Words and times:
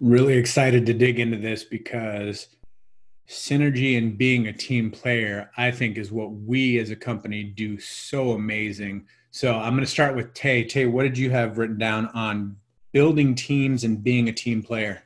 Really 0.00 0.34
excited 0.34 0.86
to 0.86 0.94
dig 0.94 1.20
into 1.20 1.36
this 1.36 1.62
because 1.64 2.48
synergy 3.28 3.96
and 3.96 4.18
being 4.18 4.48
a 4.48 4.52
team 4.52 4.90
player, 4.90 5.50
I 5.56 5.70
think, 5.70 5.98
is 5.98 6.10
what 6.10 6.32
we 6.32 6.78
as 6.78 6.90
a 6.90 6.96
company 6.96 7.44
do 7.44 7.78
so 7.78 8.32
amazing. 8.32 9.06
So 9.30 9.54
I'm 9.54 9.74
going 9.74 9.84
to 9.84 9.90
start 9.90 10.16
with 10.16 10.34
Tay. 10.34 10.64
Tay, 10.64 10.86
what 10.86 11.04
did 11.04 11.16
you 11.16 11.30
have 11.30 11.58
written 11.58 11.78
down 11.78 12.08
on 12.08 12.56
building 12.92 13.34
teams 13.34 13.84
and 13.84 14.02
being 14.02 14.28
a 14.28 14.32
team 14.32 14.62
player? 14.62 15.02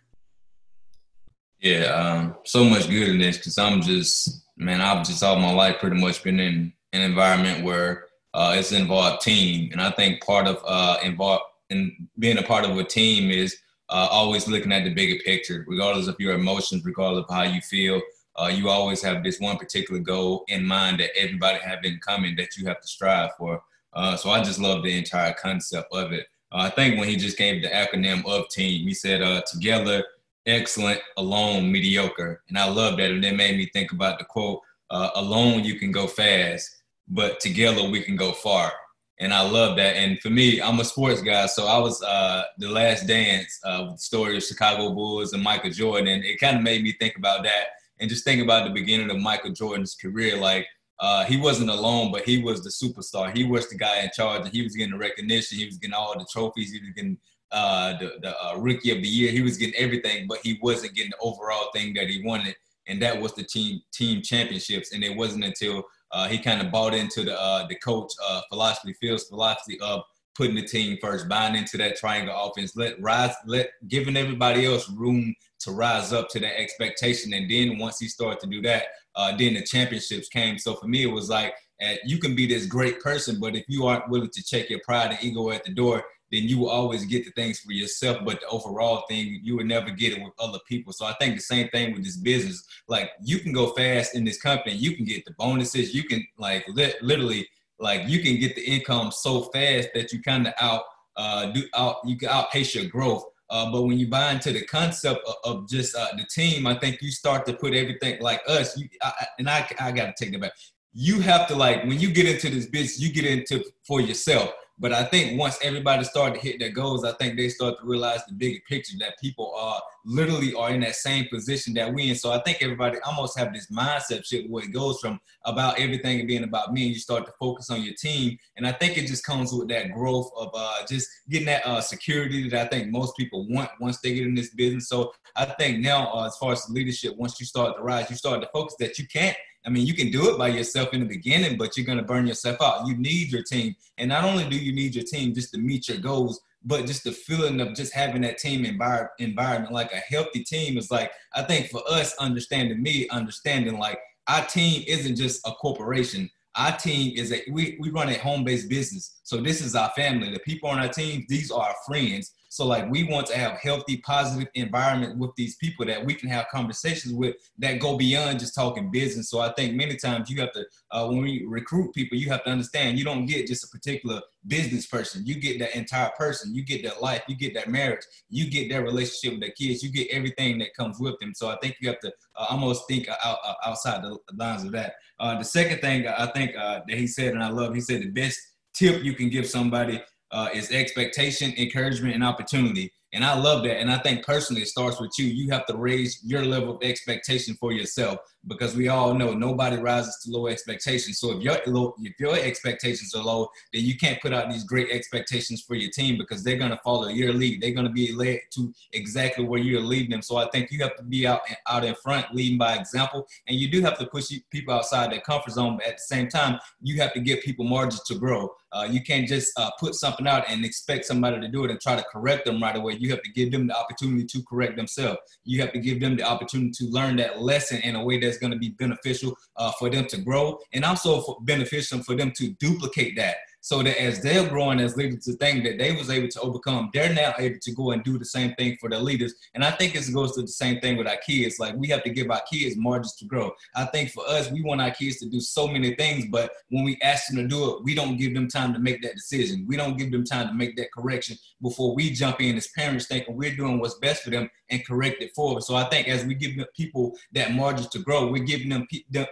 Yeah, 1.61 1.85
um, 1.87 2.37
so 2.45 2.65
much 2.65 2.89
good 2.89 3.09
in 3.09 3.19
this 3.19 3.37
because 3.37 3.59
I'm 3.59 3.83
just, 3.83 4.47
man, 4.57 4.81
I've 4.81 5.07
just 5.07 5.23
all 5.23 5.37
my 5.37 5.53
life 5.53 5.79
pretty 5.81 6.01
much 6.01 6.23
been 6.23 6.41
in 6.41 6.73
an 6.93 7.03
environment 7.03 7.65
where 7.65 8.07
uh, 8.33 8.55
it's 8.57 8.73
involved 8.73 9.23
team. 9.23 9.71
And 9.73 9.81
I 9.81 9.91
think 9.91 10.23
part 10.25 10.47
of 10.47 10.63
uh, 10.67 10.99
involved 11.03 11.45
in 11.71 12.09
being 12.19 12.39
a 12.39 12.43
part 12.43 12.65
of 12.65 12.77
a 12.77 12.85
team 12.85 13.31
is 13.31 13.57
uh, 13.95 14.09
always 14.11 14.49
looking 14.49 14.73
at 14.73 14.83
the 14.83 14.93
bigger 14.93 15.23
picture, 15.25 15.65
regardless 15.69 16.09
of 16.09 16.17
your 16.19 16.35
emotions, 16.35 16.85
regardless 16.85 17.25
of 17.29 17.35
how 17.35 17.43
you 17.43 17.61
feel. 17.61 18.03
Uh, 18.35 18.51
you 18.53 18.69
always 18.69 19.01
have 19.01 19.23
this 19.23 19.39
one 19.39 19.57
particular 19.57 20.01
goal 20.01 20.45
in 20.49 20.67
mind 20.67 20.99
that 20.99 21.17
everybody 21.17 21.61
have 21.61 21.79
in 21.85 22.01
common 22.05 22.35
that 22.35 22.57
you 22.57 22.67
have 22.67 22.81
to 22.81 22.89
strive 22.89 23.31
for. 23.39 23.63
Uh, 23.93 24.17
so 24.17 24.31
I 24.31 24.43
just 24.43 24.59
love 24.59 24.83
the 24.83 24.99
entire 24.99 25.33
concept 25.35 25.95
of 25.95 26.13
it. 26.13 26.27
Uh, 26.51 26.63
I 26.63 26.71
think 26.71 26.99
when 26.99 27.09
he 27.09 27.15
just 27.15 27.39
gave 27.39 27.63
the 27.63 27.69
acronym 27.69 28.27
of 28.27 28.49
team, 28.49 28.89
he 28.89 28.95
said 28.95 29.23
uh, 29.23 29.43
together, 29.43 30.03
excellent, 30.45 31.01
alone, 31.17 31.71
mediocre. 31.71 32.43
And 32.49 32.59
I 32.59 32.69
love 32.69 32.97
that. 32.97 33.13
And 33.13 33.23
that 33.23 33.37
made 33.37 33.57
me 33.57 33.71
think 33.73 33.93
about 33.93 34.19
the 34.19 34.25
quote, 34.25 34.61
uh, 34.91 35.11
alone 35.15 35.63
you 35.63 35.79
can 35.79 35.93
go 35.93 36.09
fast, 36.09 36.83
but 37.07 37.39
together 37.39 37.89
we 37.89 38.03
can 38.03 38.17
go 38.17 38.33
far 38.33 38.73
and 39.21 39.33
I 39.33 39.43
love 39.49 39.77
that. 39.77 39.97
And 39.97 40.21
for 40.21 40.31
me, 40.31 40.61
I'm 40.61 40.81
a 40.81 40.85
sports 40.85 41.23
guy, 41.23 41.47
so 41.47 41.67
I 41.67 41.79
was 41.79 42.03
uh, 42.03 42.45
the 42.59 42.69
Last 42.69 43.07
Dance, 43.07 43.61
uh, 43.65 43.93
the 43.93 43.99
story 43.99 44.37
of 44.37 44.43
Chicago 44.43 44.93
Bulls 44.93 45.33
and 45.33 45.43
Michael 45.43 45.71
Jordan, 45.71 46.23
it 46.25 46.41
kind 46.41 46.57
of 46.57 46.63
made 46.63 46.83
me 46.83 46.93
think 46.93 47.17
about 47.17 47.45
that 47.45 47.67
and 48.01 48.11
just 48.11 48.25
think 48.25 48.43
about 48.43 48.67
the 48.67 48.75
beginning 48.75 49.11
of 49.11 49.19
Michael 49.19 49.53
Jordan's 49.53 49.95
career. 49.95 50.37
Like 50.37 50.67
uh, 51.01 51.25
he 51.25 51.37
wasn't 51.37 51.71
alone, 51.71 52.13
but 52.13 52.23
he 52.23 52.43
was 52.43 52.63
the 52.63 52.71
superstar. 52.71 53.37
He 53.37 53.45
was 53.45 53.69
the 53.69 53.77
guy 53.77 54.03
in 54.03 54.11
charge, 54.15 54.43
and 54.43 54.53
he 54.53 54.63
was 54.63 54.77
getting 54.77 54.93
the 54.93 54.99
recognition. 54.99 55.59
He 55.59 55.67
was 55.67 55.79
getting 55.79 55.95
all 55.95 56.19
the 56.19 56.27
trophies. 56.31 56.73
He 56.73 56.81
was 56.81 56.91
getting 56.91 57.19
uh, 57.53 57.99
the, 57.99 58.13
the 58.21 58.37
uh, 58.37 58.57
rookie 58.59 58.91
of 58.91 59.03
the 59.03 59.09
year. 59.09 59.31
He 59.31 59.43
was 59.43 59.57
getting 59.57 59.75
everything, 59.77 60.27
but 60.29 60.39
he 60.43 60.59
wasn't 60.63 60.95
getting 60.95 61.11
the 61.11 61.19
overall 61.19 61.71
thing 61.73 61.95
that 61.95 62.09
he 62.09 62.23
wanted, 62.25 62.57
and 62.87 63.01
that 63.03 63.21
was 63.21 63.33
the 63.35 63.45
team 63.45 63.81
team 63.93 64.23
championships. 64.23 64.93
And 64.93 65.03
it 65.05 65.17
wasn't 65.17 65.45
until 65.45 65.85
uh, 66.15 66.29
he 66.29 66.39
kind 66.39 66.63
of 66.63 66.71
bought 66.71 66.95
into 66.95 67.25
the 67.25 67.39
uh, 67.39 67.67
the 67.67 67.75
coach 67.77 68.13
uh, 68.27 68.41
philosophy, 68.49 68.95
Phil's 69.03 69.29
philosophy 69.29 69.79
of 69.81 70.03
putting 70.35 70.55
the 70.55 70.63
team 70.67 70.99
first, 71.01 71.29
buying 71.29 71.55
into 71.55 71.77
that 71.77 71.97
triangle 71.97 72.35
offense, 72.37 72.77
let 72.77 73.01
rise, 73.01 73.35
let 73.47 73.71
giving 73.89 74.17
everybody 74.17 74.67
else 74.67 74.89
room 74.91 75.35
to 75.61 75.71
rise 75.71 76.13
up 76.13 76.29
to 76.29 76.41
that 76.41 76.59
expectation. 76.59 77.33
And 77.33 77.51
then 77.51 77.79
once 77.79 77.99
he 77.99 78.09
started 78.09 78.41
to 78.41 78.47
do 78.47 78.61
that, 78.63 78.85
uh, 79.15 79.37
then 79.37 79.55
the 79.55 79.63
championships 79.63 80.29
came. 80.29 80.59
So 80.59 80.75
for 80.75 80.87
me, 80.87 81.05
it 81.05 81.13
was 81.13 81.29
like 81.29 81.55
uh, 81.85 81.95
you 82.05 82.19
can 82.19 82.35
be 82.35 82.47
this 82.47 82.67
great 82.67 83.01
person, 83.01 83.39
but 83.41 83.55
if 83.55 83.65
you 83.69 83.87
aren't 83.87 84.09
willing 84.09 84.31
to 84.33 84.45
check 84.45 84.71
your 84.71 84.81
pride 84.85 85.13
and 85.13 85.23
ego 85.23 85.51
at 85.51 85.65
the 85.65 85.73
door, 85.73 86.05
then 86.35 86.49
you 86.49 86.59
will 86.59 86.69
always 86.69 87.05
get 87.05 87.25
the 87.25 87.31
things 87.31 87.61
for 87.61 87.73
yourself. 87.73 88.19
But 88.25 88.41
the 88.41 88.49
overall 88.49 89.05
thing, 89.09 89.41
you 89.43 89.57
would 89.57 89.67
never 89.67 89.91
get 89.91 90.13
it 90.13 90.23
with 90.23 90.33
other 90.39 90.59
people. 90.69 90.93
So 90.93 91.07
I 91.07 91.15
think 91.21 91.37
the 91.37 91.43
same 91.43 91.69
thing 91.69 91.93
with 91.93 92.05
this 92.05 92.17
business. 92.17 92.65
Like 92.89 93.11
you 93.23 93.39
can 93.39 93.53
go 93.53 93.73
fast 93.73 94.15
in 94.15 94.25
this 94.25 94.41
company, 94.41 94.75
you 94.75 94.97
can 94.97 95.05
get 95.05 95.25
the 95.25 95.33
bonuses, 95.39 95.95
you 95.95 96.05
can 96.05 96.27
like 96.37 96.67
li- 96.69 96.95
literally 97.01 97.49
like 97.79 98.09
you 98.09 98.23
can 98.23 98.39
get 98.39 98.55
the 98.55 98.63
income 98.63 99.11
so 99.11 99.43
fast 99.45 99.89
that 99.95 100.13
you 100.13 100.23
kind 100.23 100.47
of 100.47 100.55
out 100.61 100.83
uh 101.17 101.47
do 101.47 101.63
out 101.75 101.97
you 102.05 102.17
can 102.17 102.29
outpace 102.29 102.75
your 102.75 102.87
growth. 102.87 103.25
Uh, 103.51 103.71
but 103.71 103.83
when 103.83 103.99
you 103.99 104.09
buy 104.09 104.33
into 104.33 104.53
the 104.53 104.65
concept 104.65 105.21
of, 105.29 105.35
of 105.45 105.69
just 105.69 105.95
uh, 105.95 106.09
the 106.17 106.27
team, 106.35 106.67
I 106.67 106.79
think 106.79 107.03
you 107.03 107.11
start 107.11 107.45
to 107.47 107.53
put 107.53 107.75
everything 107.75 108.21
like 108.21 108.41
us. 108.49 108.77
You 108.77 108.89
I, 109.03 109.27
and 109.39 109.49
I, 109.49 109.69
I 109.79 109.93
got 109.93 110.07
to 110.07 110.25
take 110.25 110.33
that 110.33 110.41
back. 110.41 110.53
You 110.93 111.21
have 111.21 111.47
to 111.49 111.55
like 111.55 111.85
when 111.85 112.01
you 112.01 112.11
get 112.13 112.27
into 112.27 112.49
this 112.49 112.67
business, 112.67 113.01
you 113.01 113.13
get 113.13 113.27
into 113.27 113.65
for 113.87 114.01
yourself. 114.01 114.51
But 114.79 114.93
I 114.93 115.05
think 115.05 115.39
once 115.39 115.57
everybody 115.63 116.03
started 116.05 116.35
to 116.35 116.41
hit 116.41 116.59
their 116.59 116.71
goals, 116.71 117.05
I 117.05 117.13
think 117.13 117.37
they 117.37 117.49
start 117.49 117.79
to 117.79 117.87
realize 117.87 118.21
the 118.27 118.35
bigger 118.35 118.59
picture 118.69 118.97
that 118.99 119.21
people 119.21 119.55
are 119.57 119.81
literally 120.05 120.53
are 120.55 120.71
in 120.71 120.81
that 120.81 120.97
same 120.97 121.27
position 121.29 121.75
that 121.75 121.93
we 121.93 122.11
in. 122.11 122.17
So 122.17 122.33
I 122.33 122.43
think 122.43 122.59
everybody 122.61 122.99
almost 123.07 123.39
have 123.39 123.53
this 123.53 123.71
mindset 123.71 124.27
shift 124.27 124.51
where 124.51 124.65
it 124.65 124.73
goes 124.73 124.99
from 124.99 125.21
about 125.45 125.79
everything 125.79 126.27
being 126.27 126.43
about 126.43 126.73
me, 126.73 126.87
and 126.87 126.95
you 126.95 126.99
start 126.99 127.25
to 127.27 127.33
focus 127.39 127.71
on 127.71 127.83
your 127.83 127.95
team. 127.95 128.37
And 128.57 128.67
I 128.67 128.73
think 128.73 128.99
it 128.99 129.07
just 129.07 129.25
comes 129.25 129.53
with 129.53 129.69
that 129.69 129.93
growth 129.93 130.31
of 130.37 130.51
uh, 130.55 130.85
just 130.89 131.09
getting 131.31 131.47
that 131.47 131.65
uh, 131.65 131.81
security 131.81 132.49
that 132.49 132.67
I 132.67 132.69
think 132.69 132.91
most 132.91 133.17
people 133.17 133.47
want 133.49 133.71
once 133.81 134.01
they 134.01 134.15
get 134.15 134.27
in 134.27 134.35
this 134.35 134.51
business. 134.51 134.89
So 134.89 135.13
I 135.37 135.45
think 135.45 135.81
now, 135.81 136.13
uh, 136.13 136.27
as 136.27 136.37
far 136.37 136.53
as 136.53 136.69
leadership, 136.69 137.17
once 137.17 137.39
you 137.39 137.47
start 137.47 137.77
to 137.77 137.83
rise, 137.83 138.11
you 138.11 138.17
start 138.17 138.43
to 138.43 138.49
focus 138.53 138.75
that 138.81 138.99
you 138.99 139.07
can't 139.07 139.37
I 139.67 139.71
mean, 139.71 139.87
you 139.87 139.95
can 139.95 140.11
do 140.11 140.31
it 140.31 140.39
by 140.39 140.49
yourself 140.49 140.93
in 140.93 141.01
the 141.01 141.07
beginning, 141.07 141.57
but 141.57 141.77
you're 141.77 141.87
going 141.87 141.99
to 141.99 142.05
burn 142.05 142.27
yourself 142.27 142.61
out. 142.61 142.87
You 142.87 142.97
need 142.97 143.33
your 143.33 143.43
team. 143.43 143.75
And 143.97 144.11
not 144.11 144.25
only 144.25 144.49
do 144.49 144.57
you 144.57 144.75
need 144.75 144.95
your 144.95 145.05
team 145.05 145.35
just 145.35 145.53
to 145.55 145.59
meet 145.59 145.89
your 145.89 145.99
goals, 145.99 146.41
but 146.65 146.87
just 146.87 147.05
the 147.05 147.13
feeling 147.13 147.61
of 147.61 147.75
just 147.75 147.95
having 147.95 148.23
that 148.23 148.39
team 148.39 148.65
envir- 148.65 149.09
environment, 149.19 149.73
like 149.73 149.93
a 149.93 150.03
healthy 150.15 150.43
team 150.43 150.79
is 150.79 150.91
like, 150.91 151.13
I 151.35 151.43
think 151.43 151.69
for 151.69 151.83
us, 151.89 152.15
understanding 152.17 152.83
me, 152.83 153.09
understanding 153.09 153.79
like 153.79 153.99
our 154.29 154.45
team 154.45 154.85
isn't 154.87 155.17
just 155.17 155.47
a 155.47 155.53
corporation. 155.53 156.31
Our 156.57 156.77
team 156.77 157.15
is 157.17 157.33
a, 157.33 157.43
we, 157.51 157.77
we 157.81 157.91
run 157.91 158.09
a 158.09 158.19
home 158.19 158.45
based 158.45 158.69
business. 158.69 159.21
So 159.25 159.41
this 159.41 159.61
is 159.61 159.75
our 159.75 159.91
family. 159.91 160.33
The 160.33 160.41
people 160.41 160.69
on 160.69 160.79
our 160.79 160.89
team, 160.89 161.25
these 161.29 161.51
are 161.51 161.61
our 161.61 161.75
friends. 161.87 162.33
So 162.55 162.65
like 162.65 162.89
we 162.89 163.03
want 163.03 163.27
to 163.27 163.37
have 163.37 163.59
healthy, 163.59 163.97
positive 163.97 164.47
environment 164.55 165.19
with 165.19 165.35
these 165.35 165.57
people 165.57 165.85
that 165.87 166.07
we 166.07 166.15
can 166.15 166.29
have 166.29 166.47
conversations 166.53 167.13
with 167.13 167.35
that 167.59 167.81
go 167.81 167.97
beyond 167.97 168.39
just 168.39 168.55
talking 168.55 168.93
business. 168.93 169.29
So 169.29 169.41
I 169.41 169.53
think 169.55 169.75
many 169.75 169.97
times 169.97 170.31
you 170.31 170.41
have 170.41 170.53
to 170.53 170.65
uh, 170.93 171.09
when 171.09 171.21
we 171.21 171.45
recruit 171.49 171.93
people, 171.95 172.17
you 172.17 172.31
have 172.31 172.45
to 172.45 172.51
understand 172.51 172.97
you 172.97 173.05
don't 173.05 173.27
get 173.27 173.49
just 173.49 173.65
a 173.65 173.69
particular 173.77 174.23
business 174.47 174.87
person. 174.87 175.27
You 175.27 175.41
get 175.41 175.59
that 175.59 175.75
entire 175.75 176.13
person. 176.17 176.55
You 176.55 176.65
get 176.65 176.85
that 176.85 177.03
life. 177.03 177.23
You 177.27 177.35
get 177.35 177.55
that 177.55 177.69
marriage. 177.69 178.05
You 178.31 178.49
get 178.49 178.71
that 178.71 178.85
relationship 178.85 179.33
with 179.33 179.49
the 179.49 179.51
kids. 179.51 179.83
You 179.83 179.91
get 179.91 180.13
everything 180.13 180.59
that 180.59 180.75
comes 180.75 181.01
with 181.01 181.19
them. 181.19 181.33
So 181.35 181.49
I 181.49 181.57
think 181.61 181.79
you 181.81 181.89
have 181.89 181.99
to 182.01 182.13
uh, 182.37 182.47
almost 182.51 182.87
think 182.87 183.09
out, 183.09 183.39
outside 183.67 184.05
the 184.05 184.17
lines 184.33 184.63
of 184.63 184.71
that. 184.71 184.95
Uh, 185.19 185.37
the 185.39 185.45
second 185.45 185.81
thing 185.81 186.07
I 186.07 186.27
think 186.27 186.55
uh, 186.57 186.83
that 186.87 186.97
he 186.97 187.09
said, 187.09 187.35
and 187.35 187.43
I 187.43 187.49
love, 187.49 187.75
he 187.75 187.81
said 187.81 188.01
the 188.01 188.11
best 188.11 188.39
tip 188.75 189.03
you 189.03 189.15
can 189.15 189.29
give 189.29 189.49
somebody 189.49 190.01
uh, 190.35 190.49
is 190.53 190.71
expectation, 190.73 191.55
encouragement, 191.57 192.15
and 192.15 192.25
opportunity. 192.25 192.93
And 193.13 193.25
I 193.25 193.39
love 193.39 193.63
that. 193.63 193.81
And 193.81 193.91
I 193.91 193.99
think 193.99 194.27
personally, 194.27 194.63
it 194.63 194.69
starts 194.69 195.01
with 195.01 195.13
you. 195.17 195.27
You 195.27 195.51
have 195.53 195.65
to 195.67 195.77
raise 195.77 196.21
your 196.25 196.45
level 196.45 196.77
of 196.77 196.83
expectation 196.83 197.55
for 197.61 197.73
yourself 197.73 198.19
because 198.47 198.77
we 198.77 198.89
all 198.89 199.15
know 199.15 199.33
nobody 199.33 199.77
rises 199.77 200.19
to 200.23 200.31
low 200.31 200.47
expectations. 200.47 201.19
So 201.19 201.37
if 201.37 201.43
your 201.43 201.59
low, 201.67 201.95
if 202.01 202.19
your 202.19 202.37
expectations 202.37 203.15
are 203.15 203.23
low, 203.23 203.49
then 203.73 203.85
you 203.85 203.97
can't 203.97 204.21
put 204.21 204.33
out 204.33 204.51
these 204.51 204.65
great 204.65 204.91
expectations 204.91 205.63
for 205.63 205.75
your 205.75 205.91
team 205.91 206.19
because 206.19 206.43
they're 206.43 206.57
going 206.57 206.71
to 206.71 206.81
follow 206.85 207.09
your 207.09 207.33
lead. 207.33 207.61
They're 207.61 207.73
going 207.73 207.87
to 207.87 207.93
be 207.93 208.13
led 208.13 208.41
to 208.53 208.73
exactly 208.93 209.45
where 209.45 209.61
you're 209.61 209.81
leading 209.81 210.11
them. 210.11 210.23
So 210.23 210.37
I 210.37 210.49
think 210.51 210.71
you 210.71 210.83
have 210.83 210.97
to 210.97 211.03
be 211.03 211.27
out 211.27 211.41
out 211.69 211.85
in 211.85 211.95
front, 211.97 212.35
leading 212.35 212.59
by 212.59 212.77
example, 212.77 213.27
and 213.47 213.59
you 213.59 213.71
do 213.71 213.81
have 213.83 213.99
to 213.99 214.07
push 214.07 214.33
people 214.51 214.75
outside 214.75 215.13
their 215.13 215.21
comfort 215.21 215.53
zone. 215.53 215.77
But 215.79 215.87
at 215.87 215.97
the 215.97 216.03
same 216.03 216.29
time, 216.29 216.59
you 216.81 217.01
have 217.01 217.13
to 217.15 217.21
give 217.21 217.41
people 217.41 217.65
margins 217.65 218.03
to 218.05 218.15
grow. 218.15 218.55
Uh, 218.75 218.89
you 218.91 219.01
can't 219.01 219.29
just 219.29 219.57
uh, 219.57 219.71
put 219.79 219.95
something 219.95 220.27
out 220.27 220.45
and 220.49 220.65
expect 220.65 221.05
somebody 221.05 221.41
to 221.41 221.47
do 221.47 221.65
it 221.65 221.71
and 221.71 221.81
try 221.81 221.95
to 221.95 222.05
correct 222.13 222.45
them 222.45 222.61
right 222.61 222.75
away. 222.75 222.95
You 222.95 223.09
have 223.11 223.23
to 223.23 223.31
give 223.31 223.53
them 223.53 223.69
the 223.69 223.79
opportunity 223.79 224.25
to 224.25 224.43
correct 224.43 224.77
themselves. 224.77 225.19
You 225.45 225.61
have 225.61 225.73
to 225.75 225.79
give 225.79 226.01
them 226.01 226.17
the 226.17 226.25
opportunity 226.25 226.73
to 226.79 226.87
learn 226.87 227.15
that 227.17 227.41
lesson 227.41 227.81
in 227.83 227.95
a 227.95 228.03
way 228.03 228.19
that's 228.19 228.34
going 228.39 228.53
to 228.53 228.59
be 228.59 228.71
beneficial 228.71 229.37
uh, 229.57 229.73
for 229.79 229.91
them 229.91 230.07
to 230.07 230.21
grow 230.21 230.59
and 230.73 230.85
also 230.85 231.21
for 231.21 231.39
beneficial 231.43 232.03
for 232.03 232.15
them 232.17 232.33
to 232.37 232.51
duplicate 232.61 233.17
that 233.17 233.37
so 233.65 233.83
that 233.83 233.99
as 233.99 234.21
they're 234.21 234.47
growing 234.47 234.79
as 234.79 234.95
leaders 234.95 235.25
to 235.25 235.33
think 235.39 235.65
that 235.65 235.79
they 235.79 235.91
was 235.93 236.11
able 236.11 236.29
to 236.29 236.41
overcome, 236.43 236.91
they're 236.93 237.15
now 237.15 237.33
able 237.39 237.59
to 237.63 237.73
go 237.73 237.93
and 237.93 238.05
do 238.05 238.19
the 238.19 238.25
same 238.27 238.53
thing 238.57 238.77
for 238.79 238.91
their 238.91 238.99
leaders. 238.99 239.33
And 239.55 239.65
I 239.65 239.71
think 239.71 239.95
it 239.95 240.05
goes 240.13 240.35
to 240.35 240.43
the 240.43 240.49
same 240.49 240.81
thing 240.81 240.99
with 240.99 241.07
our 241.07 241.17
kids. 241.27 241.59
Like 241.59 241.75
we 241.75 241.89
have 241.89 242.03
to 242.03 242.11
give 242.11 242.31
our 242.31 242.43
kids 242.53 242.77
margins 242.77 243.15
to 243.15 243.25
grow. 243.25 243.53
I 243.75 243.87
think 243.87 244.11
for 244.11 244.23
us, 244.29 244.51
we 244.51 244.63
want 244.63 244.83
our 244.83 244.91
kids 244.91 245.17
to 245.21 245.31
do 245.31 245.41
so 245.41 245.67
many 245.67 245.95
things, 245.95 246.27
but 246.31 246.53
when 246.69 246.85
we 246.85 246.99
ask 247.03 247.29
them 247.29 247.37
to 247.37 247.49
do 247.49 247.71
it, 247.71 247.85
we 247.85 247.95
don't 247.95 248.19
give 248.19 248.35
them 248.35 248.49
time 248.49 248.75
to 248.75 248.79
make 248.79 249.01
that 249.01 249.15
decision. 249.15 249.65
We 249.67 249.79
don't 249.79 249.97
give 249.97 250.13
them 250.13 250.25
time 250.25 250.49
to 250.49 250.55
make 250.55 250.77
that 250.77 250.93
correction 250.93 251.39
before 251.63 251.95
we 251.95 252.11
jump 252.11 252.43
in 252.43 252.59
as 252.59 252.69
parents 252.77 253.07
thinking 253.07 253.35
we're 253.35 253.57
doing 253.57 253.81
what's 253.81 253.95
best 253.95 254.25
for 254.25 254.31
them 254.31 254.51
and 254.75 254.87
correct 254.87 255.23
it 255.23 255.35
forward. 255.35 255.63
So 255.63 255.75
I 255.75 255.85
think 255.85 256.09
as 256.09 256.25
we 256.25 256.35
give 256.35 256.53
people 256.77 257.17
that 257.33 257.55
margin 257.55 257.87
to 257.91 257.99
grow, 258.01 258.31
we're 258.31 258.45
giving 258.45 258.69
them 258.69 258.87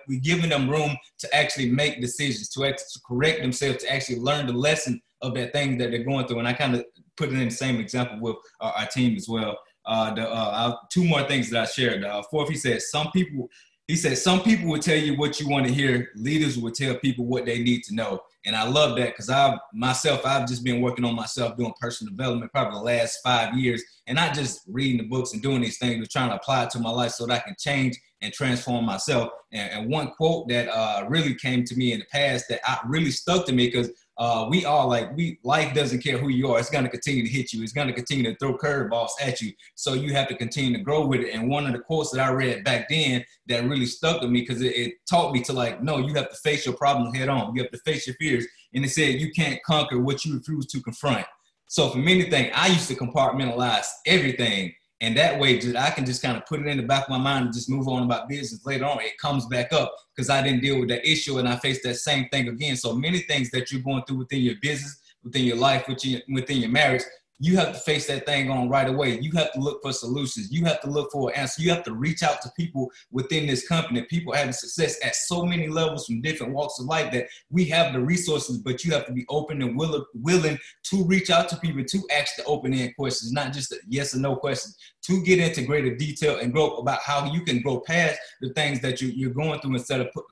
we're 0.09 0.21
giving 0.21 0.51
them 0.51 0.69
room 0.69 0.97
to 1.19 1.35
actually 1.35 1.71
make 1.71 2.01
decisions, 2.01 2.49
to, 2.51 2.65
actually 2.65 3.01
correct 3.07 3.43
themselves, 3.43 3.85
to 3.85 3.93
actually 3.93 4.21
learn 4.21 4.47
the 4.47 4.53
lesson 4.53 5.01
of 5.21 5.35
that 5.35 5.53
thing 5.53 5.79
that 5.79 5.91
they're 5.91 6.05
going 6.05 6.27
through. 6.27 6.41
And 6.41 6.49
I 6.49 6.53
kind 6.53 6.75
of 6.75 6.85
put 7.17 7.29
it 7.29 7.35
in 7.35 7.49
the 7.49 7.55
same 7.55 7.79
example 7.81 8.19
with 8.21 8.37
our, 8.61 8.73
our 8.73 8.87
team 8.87 9.17
as 9.17 9.29
well. 9.29 9.59
Uh, 9.85 10.15
the 10.15 10.29
uh, 10.29 10.77
two 10.91 11.05
more 11.05 11.25
things 11.25 11.51
that 11.51 11.63
I 11.63 11.67
shared. 11.67 12.05
Uh, 12.05 12.23
fourth, 12.31 12.49
he 12.49 12.57
said 12.57 12.83
some 12.83 13.11
people 13.11 13.49
he 13.89 13.97
said 13.97 14.17
some 14.17 14.43
people 14.43 14.69
will 14.69 14.79
tell 14.79 14.97
you 14.97 15.17
what 15.17 15.41
you 15.41 15.49
want 15.49 15.67
to 15.67 15.73
hear. 15.73 16.11
Leaders 16.15 16.59
will 16.59 16.71
tell 16.71 16.95
people 16.97 17.25
what 17.27 17.45
they 17.45 17.63
need 17.63 17.83
to 17.85 17.95
know. 17.95 18.21
And 18.45 18.57
I 18.57 18.67
love 18.69 18.97
that 18.97 19.09
because 19.09 19.31
I 19.31 19.57
myself, 19.73 20.27
I've 20.27 20.49
just 20.49 20.65
been 20.65 20.81
working 20.81 21.05
on 21.05 21.15
myself 21.15 21.57
doing 21.57 21.73
personal 21.81 22.13
development 22.13 22.53
probably 22.53 22.79
the 22.79 22.85
last 22.85 23.19
five 23.23 23.57
years. 23.57 23.83
And 24.07 24.17
not 24.17 24.35
just 24.35 24.63
reading 24.67 24.99
the 24.99 25.09
books 25.09 25.33
and 25.33 25.43
doing 25.43 25.61
these 25.61 25.79
things, 25.79 26.01
but 26.01 26.11
trying 26.11 26.31
to 26.31 26.37
apply 26.37 26.65
it 26.65 26.71
to 26.71 26.81
my 26.81 26.91
life 26.91 27.13
so 27.13 27.27
that 27.27 27.35
I 27.35 27.39
can 27.47 27.55
change 27.59 27.97
and 28.21 28.33
transform 28.33 28.85
myself. 28.85 29.31
And, 29.53 29.71
and 29.71 29.91
one 29.91 30.11
quote 30.11 30.49
that 30.49 30.69
uh, 30.69 31.07
really 31.09 31.35
came 31.35 31.65
to 31.65 31.77
me 31.77 31.93
in 31.93 32.01
the 32.01 32.07
past 32.07 32.47
that 32.49 32.61
I 32.65 32.79
really 32.87 33.11
stuck 33.11 33.47
to 33.47 33.53
me 33.53 33.67
because 33.67 33.91
uh, 34.19 34.47
we 34.51 34.65
all 34.65 34.89
like 34.89 35.17
we 35.17 35.39
life 35.43 35.75
doesn't 35.75 36.03
care 36.03 36.19
who 36.19 36.29
you 36.29 36.49
are. 36.51 36.59
It's 36.59 36.71
going 36.71 36.85
to 36.85 36.91
continue 36.91 37.25
to 37.25 37.29
hit 37.31 37.53
you. 37.53 37.63
It's 37.63 37.73
going 37.73 37.89
to 37.89 37.95
continue 37.95 38.25
to 38.25 38.37
throw 38.37 38.57
curveballs 38.59 39.11
at 39.21 39.41
you. 39.41 39.53
So 39.75 39.95
you 39.95 40.13
have 40.13 40.29
to 40.29 40.37
continue 40.37 40.77
to 40.77 40.83
grow 40.83 41.07
with 41.07 41.21
it. 41.21 41.35
And 41.35 41.49
one 41.49 41.67
of 41.67 41.73
the 41.73 41.79
quotes 41.79 42.11
that 42.11 42.21
I 42.21 42.31
read 42.31 42.65
back 42.65 42.89
then 42.89 43.25
that 43.49 43.65
really 43.65 43.87
stuck 43.87 44.21
with 44.21 44.31
me 44.31 44.41
because 44.41 44.61
it, 44.61 44.77
it 44.77 44.95
taught 45.09 45.33
me 45.33 45.43
to 45.45 45.53
like, 45.53 45.83
no, 45.83 45.99
you 45.99 46.15
have 46.15 46.31
to 46.31 46.37
face 46.37 46.67
your 46.67 46.77
problems 46.77 47.17
head 47.17 47.29
on. 47.29 47.55
You 47.55 47.63
have 47.63 47.73
to 47.73 47.79
face 47.79 48.07
your 48.07 48.17
fears. 48.17 48.47
And 48.75 48.85
it 48.85 48.91
said 48.91 49.21
you 49.21 49.33
can't 49.33 49.63
conquer 49.65 49.99
what 49.99 50.25
you 50.25 50.35
refuse 50.35 50.67
to 50.67 50.81
confront. 50.83 51.27
So 51.69 51.89
for 51.89 51.99
many 51.99 52.29
things, 52.29 52.53
I 52.55 52.67
used 52.67 52.89
to 52.89 52.95
compartmentalize 52.95 53.87
everything 54.07 54.75
and 55.03 55.17
that 55.17 55.37
way, 55.39 55.59
just, 55.59 55.75
I 55.75 55.91
can 55.91 56.07
just 56.07 56.23
kind 56.23 56.37
of 56.37 56.47
put 56.47 56.61
it 56.61 56.67
in 56.69 56.77
the 56.77 56.85
back 56.85 57.03
of 57.03 57.11
my 57.11 57.19
mind 57.19 57.47
and 57.47 57.53
just 57.53 57.69
move 57.69 57.89
on 57.89 58.05
about 58.05 58.29
business 58.29 58.65
later 58.65 58.85
on. 58.85 59.01
It 59.01 59.19
comes 59.19 59.47
back 59.47 59.73
up 59.73 59.93
because 60.15 60.31
I 60.31 60.41
didn't 60.41 60.61
deal 60.61 60.79
with 60.79 60.91
that 60.91 61.05
issue 61.05 61.39
and 61.39 61.49
I 61.49 61.57
faced 61.57 61.83
that 61.83 61.97
same 61.97 62.29
thing 62.29 62.47
again. 62.47 62.77
So 62.77 62.95
many 62.95 63.19
things 63.19 63.51
that 63.51 63.73
you're 63.73 63.83
going 63.83 64.05
through 64.07 64.19
within 64.19 64.43
your 64.43 64.55
business, 64.63 65.03
within 65.25 65.43
your 65.43 65.57
life, 65.57 65.89
within 65.89 66.13
your, 66.13 66.21
within 66.33 66.59
your 66.59 66.71
marriage, 66.71 67.03
you 67.43 67.57
have 67.57 67.73
to 67.73 67.81
face 67.81 68.07
that 68.07 68.25
thing 68.25 68.51
on 68.51 68.69
right 68.69 68.89
away. 68.89 69.19
You 69.19 69.33
have 69.33 69.53
to 69.55 69.59
look 69.59 69.83
for 69.83 69.93
solutions. 69.93 70.53
You 70.53 70.65
have 70.67 70.81
to 70.83 70.89
look 70.89 71.11
for 71.11 71.29
an 71.29 71.35
answer. 71.35 71.61
You 71.61 71.71
have 71.71 71.83
to 71.83 71.93
reach 71.93 72.23
out 72.23 72.41
to 72.43 72.53
people 72.57 72.89
within 73.11 73.49
this 73.49 73.67
company, 73.67 74.03
people 74.03 74.33
having 74.33 74.53
success 74.53 75.05
at 75.05 75.17
so 75.17 75.45
many 75.45 75.67
levels 75.67 76.07
from 76.07 76.21
different 76.21 76.53
walks 76.53 76.79
of 76.79 76.87
life 76.87 77.11
that 77.11 77.27
we 77.51 77.65
have 77.65 77.95
the 77.95 78.01
resources, 78.01 78.59
but 78.59 78.85
you 78.85 78.93
have 78.93 79.07
to 79.07 79.13
be 79.13 79.27
open 79.29 79.61
and 79.61 79.77
willing, 79.77 80.05
willing 80.15 80.57
to 80.85 81.05
reach 81.05 81.31
out 81.31 81.49
to 81.49 81.57
people 81.57 81.83
to 81.83 82.03
ask 82.17 82.37
the 82.37 82.45
open 82.45 82.73
end 82.73 82.95
questions, 82.95 83.33
not 83.33 83.53
just 83.53 83.73
a 83.73 83.79
yes 83.89 84.15
or 84.15 84.21
no 84.21 84.37
questions, 84.37 84.77
to 85.03 85.21
get 85.25 85.41
into 85.41 85.63
greater 85.63 85.97
detail 85.97 86.39
and 86.39 86.53
grow 86.53 86.77
about 86.77 87.01
how 87.01 87.27
you 87.33 87.43
can 87.43 87.61
grow 87.61 87.81
past 87.81 88.17
the 88.41 88.51
things 88.51 88.81
that 88.81 89.01
you, 89.01 89.29
are 89.29 89.35
going 89.35 89.59
through 89.59 89.75
instead 89.75 90.01
of 90.01 90.07
put, 90.13 90.25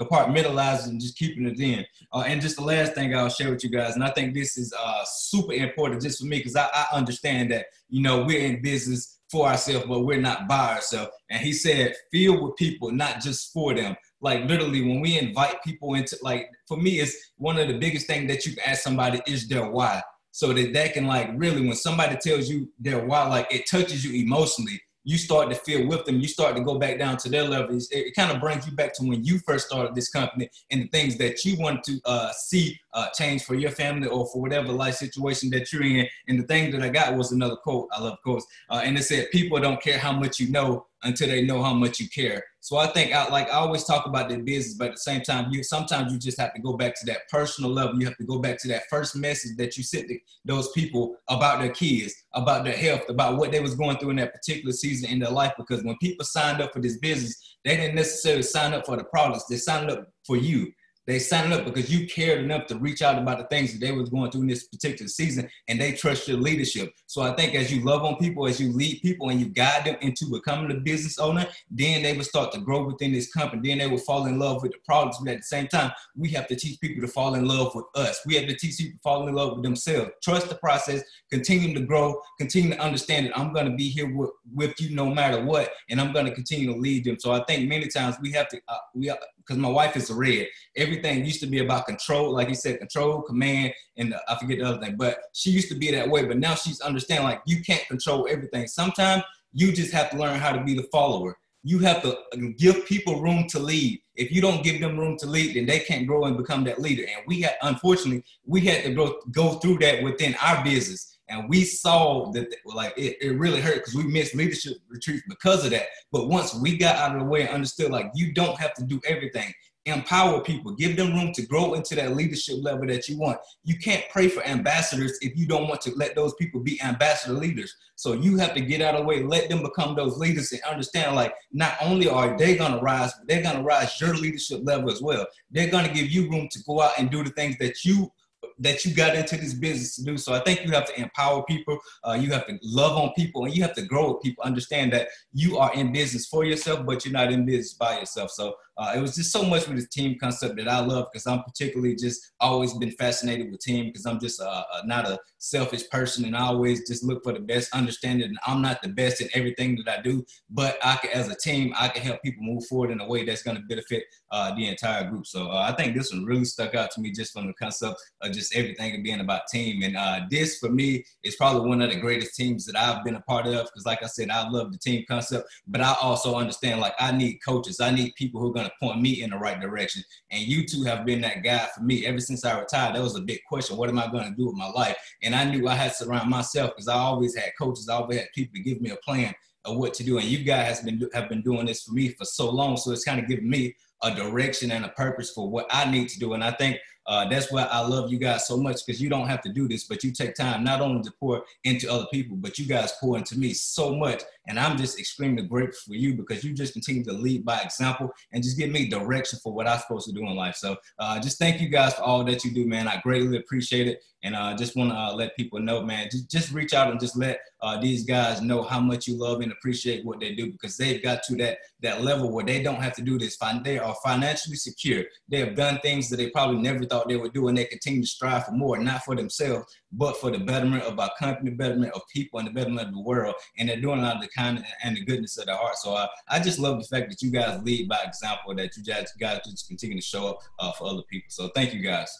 compartmentalizing 0.00 0.88
and 0.88 1.00
just 1.00 1.16
keeping 1.16 1.46
it 1.46 1.60
in. 1.60 1.86
Uh, 2.12 2.24
and 2.26 2.40
just 2.42 2.56
the 2.56 2.64
last 2.64 2.94
thing 2.94 3.14
I'll 3.14 3.28
share 3.28 3.50
with 3.50 3.62
you 3.62 3.70
guys, 3.70 3.94
and 3.94 4.02
I 4.02 4.10
think 4.10 4.34
this 4.34 4.58
is 4.58 4.74
uh, 4.76 5.04
super 5.04 5.52
important 5.52 5.75
just 6.00 6.20
for 6.20 6.26
me 6.26 6.38
because 6.38 6.56
I, 6.56 6.68
I 6.72 6.86
understand 6.92 7.50
that, 7.52 7.66
you 7.88 8.02
know, 8.02 8.24
we're 8.24 8.44
in 8.44 8.62
business 8.62 9.18
for 9.30 9.46
ourselves, 9.46 9.86
but 9.86 10.00
we're 10.00 10.20
not 10.20 10.48
by 10.48 10.74
ourselves. 10.74 11.10
And 11.30 11.40
he 11.40 11.52
said, 11.52 11.94
feel 12.10 12.42
with 12.42 12.56
people, 12.56 12.92
not 12.92 13.20
just 13.20 13.52
for 13.52 13.74
them. 13.74 13.96
Like 14.20 14.44
literally, 14.44 14.82
when 14.82 15.00
we 15.00 15.18
invite 15.18 15.62
people 15.62 15.94
into, 15.94 16.16
like, 16.22 16.48
for 16.66 16.76
me, 16.76 17.00
it's 17.00 17.32
one 17.36 17.58
of 17.58 17.68
the 17.68 17.78
biggest 17.78 18.06
things 18.06 18.28
that 18.28 18.46
you 18.46 18.54
can 18.54 18.68
ask 18.68 18.82
somebody 18.82 19.20
is 19.26 19.48
their 19.48 19.70
why 19.70 20.02
so 20.36 20.52
that 20.52 20.74
that 20.74 20.92
can 20.92 21.06
like 21.06 21.30
really 21.34 21.66
when 21.66 21.74
somebody 21.74 22.14
tells 22.16 22.46
you 22.46 22.70
their 22.78 23.06
why 23.06 23.26
like 23.26 23.46
it 23.50 23.66
touches 23.70 24.04
you 24.04 24.22
emotionally 24.22 24.78
you 25.02 25.16
start 25.16 25.48
to 25.48 25.56
feel 25.56 25.86
with 25.86 26.04
them 26.04 26.20
you 26.20 26.28
start 26.28 26.54
to 26.54 26.62
go 26.62 26.78
back 26.78 26.98
down 26.98 27.16
to 27.16 27.30
their 27.30 27.44
levels 27.44 27.88
it, 27.90 28.08
it 28.08 28.14
kind 28.14 28.30
of 28.30 28.38
brings 28.38 28.66
you 28.66 28.72
back 28.76 28.92
to 28.92 29.02
when 29.02 29.24
you 29.24 29.38
first 29.46 29.68
started 29.68 29.94
this 29.94 30.10
company 30.10 30.46
and 30.70 30.82
the 30.82 30.88
things 30.88 31.16
that 31.16 31.42
you 31.42 31.56
want 31.58 31.82
to 31.82 31.98
uh, 32.04 32.30
see 32.32 32.78
uh, 32.96 33.08
change 33.14 33.44
for 33.44 33.54
your 33.54 33.70
family 33.70 34.08
or 34.08 34.26
for 34.26 34.40
whatever 34.40 34.72
life 34.72 34.96
situation 34.96 35.48
that 35.50 35.72
you're 35.72 35.84
in 35.84 36.06
and 36.26 36.38
the 36.40 36.46
thing 36.48 36.70
that 36.72 36.82
i 36.82 36.88
got 36.88 37.16
was 37.16 37.30
another 37.30 37.56
quote 37.56 37.88
i 37.92 38.00
love 38.00 38.18
quotes 38.24 38.46
uh, 38.70 38.80
and 38.82 38.98
it 38.98 39.02
said 39.02 39.30
people 39.30 39.60
don't 39.60 39.80
care 39.80 39.98
how 39.98 40.12
much 40.12 40.40
you 40.40 40.50
know 40.50 40.84
until 41.06 41.28
they 41.28 41.42
know 41.42 41.62
how 41.62 41.72
much 41.72 42.00
you 42.00 42.08
care. 42.08 42.44
So 42.60 42.76
I 42.76 42.88
think 42.88 43.14
I 43.14 43.28
like 43.28 43.48
I 43.48 43.58
always 43.58 43.84
talk 43.84 44.06
about 44.06 44.28
the 44.28 44.38
business, 44.38 44.76
but 44.76 44.88
at 44.88 44.94
the 44.94 45.00
same 45.00 45.22
time, 45.22 45.52
you 45.52 45.62
sometimes 45.62 46.12
you 46.12 46.18
just 46.18 46.40
have 46.40 46.52
to 46.54 46.60
go 46.60 46.76
back 46.76 46.98
to 46.98 47.06
that 47.06 47.28
personal 47.30 47.70
level. 47.70 47.98
You 47.98 48.06
have 48.06 48.16
to 48.16 48.24
go 48.24 48.38
back 48.38 48.58
to 48.62 48.68
that 48.68 48.82
first 48.90 49.14
message 49.14 49.56
that 49.56 49.76
you 49.76 49.84
sent 49.84 50.08
to 50.08 50.18
those 50.44 50.70
people 50.72 51.16
about 51.28 51.60
their 51.60 51.70
kids, 51.70 52.14
about 52.34 52.64
their 52.64 52.76
health, 52.76 53.08
about 53.08 53.38
what 53.38 53.52
they 53.52 53.60
was 53.60 53.74
going 53.74 53.98
through 53.98 54.10
in 54.10 54.16
that 54.16 54.34
particular 54.34 54.72
season 54.72 55.10
in 55.10 55.20
their 55.20 55.30
life. 55.30 55.52
Because 55.56 55.84
when 55.84 55.96
people 55.98 56.24
signed 56.24 56.60
up 56.60 56.72
for 56.72 56.80
this 56.80 56.98
business, 56.98 57.56
they 57.64 57.76
didn't 57.76 57.94
necessarily 57.94 58.42
sign 58.42 58.74
up 58.74 58.84
for 58.84 58.96
the 58.96 59.04
products; 59.04 59.46
they 59.46 59.56
signed 59.56 59.90
up 59.90 60.08
for 60.26 60.36
you. 60.36 60.72
They 61.06 61.18
signed 61.18 61.52
up 61.52 61.64
because 61.64 61.90
you 61.92 62.06
cared 62.06 62.42
enough 62.42 62.66
to 62.66 62.76
reach 62.76 63.00
out 63.02 63.18
about 63.18 63.38
the 63.38 63.44
things 63.44 63.72
that 63.72 63.80
they 63.80 63.92
was 63.92 64.08
going 64.08 64.30
through 64.30 64.42
in 64.42 64.48
this 64.48 64.66
particular 64.66 65.08
season, 65.08 65.48
and 65.68 65.80
they 65.80 65.92
trust 65.92 66.26
your 66.26 66.38
leadership. 66.38 66.94
So 67.06 67.22
I 67.22 67.32
think 67.34 67.54
as 67.54 67.72
you 67.72 67.84
love 67.84 68.04
on 68.04 68.16
people, 68.16 68.46
as 68.46 68.60
you 68.60 68.72
lead 68.72 69.02
people, 69.02 69.28
and 69.28 69.40
you 69.40 69.46
guide 69.46 69.84
them 69.84 69.96
into 70.00 70.26
becoming 70.26 70.70
a 70.70 70.80
business 70.80 71.18
owner, 71.18 71.46
then 71.70 72.02
they 72.02 72.16
will 72.16 72.24
start 72.24 72.52
to 72.52 72.60
grow 72.60 72.84
within 72.84 73.12
this 73.12 73.32
company. 73.32 73.68
Then 73.68 73.78
they 73.78 73.86
will 73.86 73.98
fall 73.98 74.26
in 74.26 74.38
love 74.38 74.62
with 74.62 74.72
the 74.72 74.78
products. 74.84 75.18
But 75.18 75.32
at 75.32 75.38
the 75.38 75.44
same 75.44 75.68
time, 75.68 75.92
we 76.16 76.30
have 76.30 76.48
to 76.48 76.56
teach 76.56 76.80
people 76.80 77.06
to 77.06 77.12
fall 77.12 77.34
in 77.34 77.46
love 77.46 77.74
with 77.74 77.86
us. 77.94 78.20
We 78.26 78.34
have 78.34 78.48
to 78.48 78.56
teach 78.56 78.78
people 78.78 78.98
to 78.98 79.02
fall 79.02 79.28
in 79.28 79.34
love 79.34 79.54
with 79.54 79.62
themselves. 79.64 80.10
Trust 80.22 80.48
the 80.48 80.56
process, 80.56 81.02
continue 81.30 81.72
to 81.74 81.80
grow, 81.80 82.20
continue 82.38 82.70
to 82.70 82.80
understand 82.80 83.26
that 83.26 83.38
I'm 83.38 83.52
going 83.52 83.70
to 83.70 83.76
be 83.76 83.88
here 83.88 84.12
with, 84.12 84.30
with 84.54 84.80
you 84.80 84.94
no 84.94 85.06
matter 85.06 85.44
what, 85.44 85.70
and 85.88 86.00
I'm 86.00 86.12
going 86.12 86.26
to 86.26 86.34
continue 86.34 86.72
to 86.72 86.78
lead 86.78 87.04
them. 87.04 87.18
So 87.18 87.32
I 87.32 87.44
think 87.44 87.68
many 87.68 87.86
times 87.88 88.16
we 88.20 88.32
have 88.32 88.48
to 88.48 88.60
uh, 88.68 88.76
we 88.94 89.12
because 89.46 89.58
my 89.58 89.68
wife 89.68 89.96
is 89.96 90.10
a 90.10 90.14
red. 90.14 90.48
Everything 90.96 91.24
used 91.24 91.40
to 91.40 91.46
be 91.46 91.58
about 91.58 91.86
control, 91.86 92.32
like 92.32 92.48
you 92.48 92.54
said, 92.54 92.78
control, 92.78 93.22
command, 93.22 93.72
and 93.96 94.12
the, 94.12 94.22
I 94.28 94.38
forget 94.38 94.58
the 94.58 94.64
other 94.64 94.80
thing. 94.80 94.96
But 94.96 95.18
she 95.32 95.50
used 95.50 95.68
to 95.68 95.74
be 95.74 95.90
that 95.92 96.08
way, 96.08 96.24
but 96.24 96.38
now 96.38 96.54
she's 96.54 96.80
understanding 96.80 97.24
like 97.24 97.42
you 97.46 97.62
can't 97.62 97.86
control 97.86 98.26
everything. 98.30 98.66
Sometimes 98.66 99.22
you 99.52 99.72
just 99.72 99.92
have 99.92 100.10
to 100.10 100.16
learn 100.16 100.38
how 100.38 100.52
to 100.52 100.64
be 100.64 100.74
the 100.74 100.86
follower. 100.92 101.36
You 101.62 101.80
have 101.80 102.02
to 102.02 102.16
uh, 102.16 102.36
give 102.56 102.86
people 102.86 103.20
room 103.20 103.46
to 103.48 103.58
lead. 103.58 104.00
If 104.14 104.30
you 104.30 104.40
don't 104.40 104.62
give 104.62 104.80
them 104.80 104.98
room 104.98 105.16
to 105.18 105.26
lead, 105.26 105.56
then 105.56 105.66
they 105.66 105.80
can't 105.80 106.06
grow 106.06 106.24
and 106.24 106.36
become 106.36 106.62
that 106.64 106.80
leader. 106.80 107.02
And 107.02 107.26
we 107.26 107.40
had, 107.40 107.56
unfortunately, 107.62 108.24
we 108.44 108.60
had 108.60 108.84
to 108.84 108.94
go 108.94 109.20
go 109.32 109.54
through 109.54 109.78
that 109.78 110.02
within 110.02 110.36
our 110.40 110.62
business 110.62 111.16
and 111.28 111.48
we 111.48 111.64
saw 111.64 112.30
that 112.32 112.54
like 112.64 112.94
it, 112.96 113.16
it 113.20 113.38
really 113.38 113.60
hurt 113.60 113.76
because 113.76 113.94
we 113.94 114.04
missed 114.04 114.34
leadership 114.34 114.78
retreats 114.88 115.24
because 115.28 115.64
of 115.64 115.70
that. 115.72 115.86
But 116.12 116.28
once 116.28 116.54
we 116.54 116.76
got 116.78 116.96
out 116.96 117.16
of 117.16 117.22
the 117.22 117.26
way 117.26 117.42
and 117.42 117.50
understood 117.50 117.90
like 117.90 118.10
you 118.14 118.32
don't 118.32 118.58
have 118.60 118.74
to 118.74 118.84
do 118.84 119.00
everything, 119.06 119.52
empower 119.86 120.40
people, 120.40 120.72
give 120.72 120.96
them 120.96 121.14
room 121.14 121.32
to 121.32 121.46
grow 121.46 121.74
into 121.74 121.94
that 121.94 122.16
leadership 122.16 122.56
level 122.60 122.86
that 122.88 123.08
you 123.08 123.16
want. 123.16 123.38
You 123.64 123.78
can't 123.78 124.04
pray 124.10 124.28
for 124.28 124.44
ambassadors 124.44 125.16
if 125.22 125.36
you 125.36 125.46
don't 125.46 125.68
want 125.68 125.80
to 125.82 125.94
let 125.94 126.14
those 126.14 126.34
people 126.34 126.60
be 126.60 126.80
ambassador 126.82 127.34
leaders. 127.34 127.74
So 127.94 128.12
you 128.12 128.36
have 128.36 128.52
to 128.54 128.60
get 128.60 128.82
out 128.82 128.94
of 128.94 129.02
the 129.02 129.06
way, 129.06 129.22
let 129.22 129.48
them 129.48 129.62
become 129.62 129.94
those 129.94 130.18
leaders 130.18 130.52
and 130.52 130.60
understand 130.62 131.14
like 131.14 131.34
not 131.52 131.76
only 131.80 132.08
are 132.08 132.36
they 132.36 132.56
gonna 132.56 132.82
rise, 132.82 133.12
but 133.18 133.28
they're 133.28 133.42
gonna 133.42 133.62
rise 133.62 134.00
your 134.00 134.14
leadership 134.14 134.60
level 134.64 134.90
as 134.90 135.00
well. 135.00 135.26
They're 135.50 135.70
gonna 135.70 135.92
give 135.92 136.10
you 136.10 136.28
room 136.28 136.48
to 136.50 136.58
go 136.64 136.82
out 136.82 136.92
and 136.98 137.10
do 137.10 137.22
the 137.22 137.30
things 137.30 137.56
that 137.58 137.84
you 137.84 138.10
that 138.58 138.84
you 138.84 138.94
got 138.94 139.14
into 139.14 139.36
this 139.36 139.54
business 139.54 139.96
to 139.96 140.02
do. 140.02 140.16
So 140.16 140.32
I 140.32 140.40
think 140.40 140.64
you 140.64 140.70
have 140.72 140.86
to 140.86 141.00
empower 141.00 141.42
people. 141.44 141.78
Uh, 142.02 142.14
you 142.14 142.30
have 142.30 142.46
to 142.46 142.58
love 142.62 142.96
on 142.96 143.12
people, 143.14 143.44
and 143.44 143.54
you 143.54 143.62
have 143.62 143.74
to 143.74 143.82
grow 143.82 144.12
with 144.12 144.22
people. 144.22 144.44
Understand 144.44 144.92
that 144.92 145.08
you 145.32 145.58
are 145.58 145.72
in 145.74 145.92
business 145.92 146.26
for 146.26 146.44
yourself, 146.44 146.86
but 146.86 147.04
you're 147.04 147.12
not 147.12 147.32
in 147.32 147.44
business 147.44 147.74
by 147.74 147.98
yourself. 147.98 148.30
So 148.30 148.54
uh, 148.78 148.92
it 148.94 149.00
was 149.00 149.14
just 149.14 149.32
so 149.32 149.42
much 149.42 149.66
with 149.66 149.78
the 149.78 149.86
team 149.86 150.18
concept 150.18 150.56
that 150.56 150.68
I 150.68 150.80
love 150.80 151.06
because 151.10 151.26
I'm 151.26 151.42
particularly 151.42 151.96
just 151.96 152.32
always 152.40 152.74
been 152.74 152.90
fascinated 152.92 153.50
with 153.50 153.60
team 153.60 153.86
because 153.86 154.04
I'm 154.04 154.20
just 154.20 154.40
uh, 154.40 154.64
not 154.84 155.06
a 155.06 155.18
selfish 155.38 155.88
person 155.90 156.24
and 156.24 156.36
I 156.36 156.42
always 156.42 156.86
just 156.86 157.04
look 157.04 157.22
for 157.24 157.32
the 157.32 157.40
best 157.40 157.74
understanding. 157.74 158.28
And 158.28 158.38
I'm 158.46 158.60
not 158.60 158.82
the 158.82 158.88
best 158.88 159.20
in 159.20 159.28
everything 159.34 159.78
that 159.84 159.98
I 159.98 160.02
do, 160.02 160.24
but 160.50 160.78
I 160.84 160.96
can, 160.96 161.10
as 161.12 161.28
a 161.28 161.36
team, 161.36 161.72
I 161.78 161.88
can 161.88 162.02
help 162.02 162.22
people 162.22 162.42
move 162.44 162.66
forward 162.66 162.90
in 162.90 163.00
a 163.00 163.06
way 163.06 163.24
that's 163.24 163.42
going 163.42 163.56
to 163.56 163.62
benefit 163.62 164.04
uh, 164.30 164.54
the 164.54 164.68
entire 164.68 165.08
group. 165.08 165.26
So 165.26 165.48
uh, 165.48 165.66
I 165.70 165.72
think 165.72 165.96
this 165.96 166.12
one 166.12 166.24
really 166.24 166.44
stuck 166.44 166.74
out 166.74 166.90
to 166.92 167.00
me 167.00 167.12
just 167.12 167.32
from 167.32 167.46
the 167.46 167.54
concept 167.54 167.96
of 168.20 168.32
just 168.32 168.54
everything 168.54 169.02
being 169.02 169.20
about 169.20 169.46
team. 169.50 169.82
And 169.82 169.96
uh, 169.96 170.20
this 170.30 170.58
for 170.58 170.68
me 170.68 171.04
is 171.22 171.36
probably 171.36 171.68
one 171.68 171.80
of 171.80 171.90
the 171.90 172.00
greatest 172.00 172.34
teams 172.34 172.66
that 172.66 172.76
I've 172.76 173.04
been 173.04 173.14
a 173.14 173.22
part 173.22 173.46
of 173.46 173.66
because, 173.66 173.86
like 173.86 174.02
I 174.02 174.06
said, 174.06 174.30
I 174.30 174.48
love 174.48 174.72
the 174.72 174.78
team 174.78 175.04
concept, 175.08 175.48
but 175.66 175.80
I 175.80 175.94
also 176.02 176.34
understand 176.34 176.80
like 176.80 176.94
I 176.98 177.12
need 177.12 177.38
coaches, 177.44 177.80
I 177.80 177.90
need 177.90 178.14
people 178.16 178.40
who 178.40 178.50
are 178.50 178.54
going 178.54 178.65
to 178.66 178.72
point 178.80 179.00
me 179.00 179.22
in 179.22 179.30
the 179.30 179.36
right 179.36 179.60
direction. 179.60 180.02
And 180.30 180.42
you 180.42 180.66
two 180.66 180.84
have 180.84 181.06
been 181.06 181.20
that 181.22 181.42
guy 181.42 181.66
for 181.74 181.82
me 181.82 182.06
ever 182.06 182.20
since 182.20 182.44
I 182.44 182.58
retired. 182.58 182.94
That 182.94 183.02
was 183.02 183.16
a 183.16 183.22
big 183.22 183.40
question. 183.48 183.76
What 183.76 183.88
am 183.88 183.98
I 183.98 184.10
going 184.10 184.30
to 184.30 184.36
do 184.36 184.46
with 184.46 184.56
my 184.56 184.68
life? 184.68 184.96
And 185.22 185.34
I 185.34 185.44
knew 185.44 185.68
I 185.68 185.74
had 185.74 185.92
to 185.92 186.04
surround 186.04 186.30
myself 186.30 186.72
because 186.74 186.88
I 186.88 186.94
always 186.94 187.36
had 187.36 187.52
coaches. 187.58 187.88
I 187.88 187.94
always 187.94 188.18
had 188.18 188.28
people 188.34 188.54
to 188.54 188.62
give 188.62 188.80
me 188.80 188.90
a 188.90 188.96
plan 188.96 189.34
of 189.64 189.76
what 189.76 189.94
to 189.94 190.04
do. 190.04 190.18
And 190.18 190.26
you 190.26 190.44
guys 190.44 190.66
has 190.66 190.82
been 190.82 191.08
have 191.12 191.28
been 191.28 191.42
doing 191.42 191.66
this 191.66 191.82
for 191.82 191.92
me 191.92 192.10
for 192.10 192.24
so 192.24 192.50
long. 192.50 192.76
So 192.76 192.92
it's 192.92 193.04
kind 193.04 193.20
of 193.20 193.28
given 193.28 193.48
me 193.48 193.74
a 194.02 194.14
direction 194.14 194.70
and 194.70 194.84
a 194.84 194.90
purpose 194.90 195.30
for 195.30 195.50
what 195.50 195.66
I 195.70 195.90
need 195.90 196.08
to 196.10 196.18
do. 196.18 196.34
And 196.34 196.44
I 196.44 196.52
think 196.52 196.78
uh, 197.06 197.28
that's 197.28 197.52
why 197.52 197.62
I 197.64 197.86
love 197.86 198.10
you 198.10 198.18
guys 198.18 198.46
so 198.46 198.56
much 198.56 198.84
because 198.84 199.00
you 199.00 199.08
don't 199.08 199.28
have 199.28 199.42
to 199.42 199.52
do 199.52 199.68
this, 199.68 199.84
but 199.84 200.02
you 200.02 200.12
take 200.12 200.34
time 200.34 200.64
not 200.64 200.80
only 200.80 201.02
to 201.02 201.12
pour 201.20 201.44
into 201.64 201.90
other 201.90 202.06
people, 202.12 202.36
but 202.36 202.58
you 202.58 202.66
guys 202.66 202.92
pour 203.00 203.16
into 203.16 203.38
me 203.38 203.52
so 203.52 203.94
much. 203.94 204.22
And 204.48 204.58
I'm 204.58 204.76
just 204.76 204.98
extremely 204.98 205.42
grateful 205.42 205.92
for 205.92 205.94
you 205.94 206.14
because 206.14 206.44
you 206.44 206.52
just 206.52 206.72
continue 206.72 207.04
to 207.04 207.12
lead 207.12 207.44
by 207.44 207.60
example 207.60 208.10
and 208.32 208.42
just 208.42 208.58
give 208.58 208.70
me 208.70 208.88
direction 208.88 209.38
for 209.42 209.52
what 209.52 209.66
I'm 209.66 209.80
supposed 209.80 210.06
to 210.08 210.12
do 210.12 210.20
in 210.20 210.34
life. 210.34 210.56
So 210.56 210.76
uh, 210.98 211.20
just 211.20 211.38
thank 211.38 211.60
you 211.60 211.68
guys 211.68 211.94
for 211.94 212.02
all 212.02 212.24
that 212.24 212.44
you 212.44 212.52
do, 212.52 212.66
man. 212.66 212.88
I 212.88 213.00
greatly 213.00 213.38
appreciate 213.38 213.88
it. 213.88 214.02
And 214.22 214.34
I 214.34 214.52
uh, 214.52 214.56
just 214.56 214.76
want 214.76 214.90
to 214.90 214.96
uh, 214.96 215.14
let 215.14 215.36
people 215.36 215.60
know, 215.60 215.82
man, 215.82 216.08
just, 216.10 216.30
just 216.30 216.52
reach 216.52 216.74
out 216.74 216.90
and 216.90 216.98
just 216.98 217.16
let 217.16 217.40
uh, 217.62 217.80
these 217.80 218.04
guys 218.04 218.40
know 218.40 218.62
how 218.62 218.80
much 218.80 219.06
you 219.06 219.16
love 219.16 219.40
and 219.40 219.52
appreciate 219.52 220.04
what 220.04 220.20
they 220.20 220.34
do 220.34 220.50
because 220.50 220.76
they've 220.76 221.02
got 221.02 221.22
to 221.24 221.36
that 221.36 221.58
that 221.80 222.02
level 222.02 222.32
where 222.32 222.44
they 222.44 222.62
don't 222.62 222.82
have 222.82 222.94
to 222.94 223.02
do 223.02 223.18
this. 223.18 223.38
They 223.62 223.78
are 223.78 223.94
financially 224.04 224.56
secure. 224.56 225.04
They 225.28 225.38
have 225.40 225.54
done 225.54 225.78
things 225.80 226.08
that 226.08 226.16
they 226.16 226.30
probably 226.30 226.60
never 226.60 226.84
thought 226.96 227.08
they 227.08 227.16
would 227.16 227.32
do, 227.32 227.48
and 227.48 227.58
they 227.58 227.64
continue 227.64 228.02
to 228.02 228.06
strive 228.06 228.46
for 228.46 228.52
more, 228.52 228.78
not 228.78 229.02
for 229.02 229.14
themselves, 229.14 229.66
but 229.92 230.16
for 230.16 230.30
the 230.30 230.38
betterment 230.38 230.84
of 230.84 230.98
our 230.98 231.10
company, 231.18 231.50
betterment 231.50 231.92
of 231.94 232.02
people, 232.12 232.38
and 232.38 232.48
the 232.48 232.52
betterment 232.52 232.88
of 232.88 232.94
the 232.94 233.00
world. 233.00 233.34
And 233.58 233.68
they're 233.68 233.80
doing 233.80 234.00
it 234.00 234.04
out 234.04 234.16
of 234.16 234.22
the 234.22 234.28
kind 234.28 234.64
and 234.82 234.96
the 234.96 235.04
goodness 235.04 235.38
of 235.38 235.46
their 235.46 235.56
heart. 235.56 235.76
So 235.76 235.94
uh, 235.94 236.06
I 236.28 236.40
just 236.40 236.58
love 236.58 236.80
the 236.80 236.86
fact 236.86 237.10
that 237.10 237.22
you 237.22 237.30
guys 237.30 237.62
lead 237.62 237.88
by 237.88 238.00
example, 238.04 238.54
that 238.54 238.76
you 238.76 238.84
guys, 238.84 239.12
guys 239.20 239.40
just 239.44 239.68
continue 239.68 239.96
to 239.96 240.02
show 240.02 240.28
up 240.28 240.38
uh, 240.58 240.72
for 240.72 240.88
other 240.88 241.02
people. 241.10 241.26
So 241.30 241.48
thank 241.54 241.74
you 241.74 241.80
guys. 241.80 242.10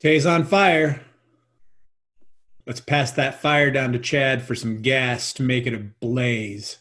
Tay's 0.00 0.26
on 0.26 0.44
fire. 0.44 1.02
Let's 2.66 2.80
pass 2.80 3.12
that 3.12 3.40
fire 3.40 3.70
down 3.70 3.92
to 3.92 3.98
Chad 3.98 4.42
for 4.42 4.54
some 4.54 4.82
gas 4.82 5.32
to 5.34 5.42
make 5.42 5.66
it 5.66 5.74
a 5.74 5.78
blaze. 5.78 6.78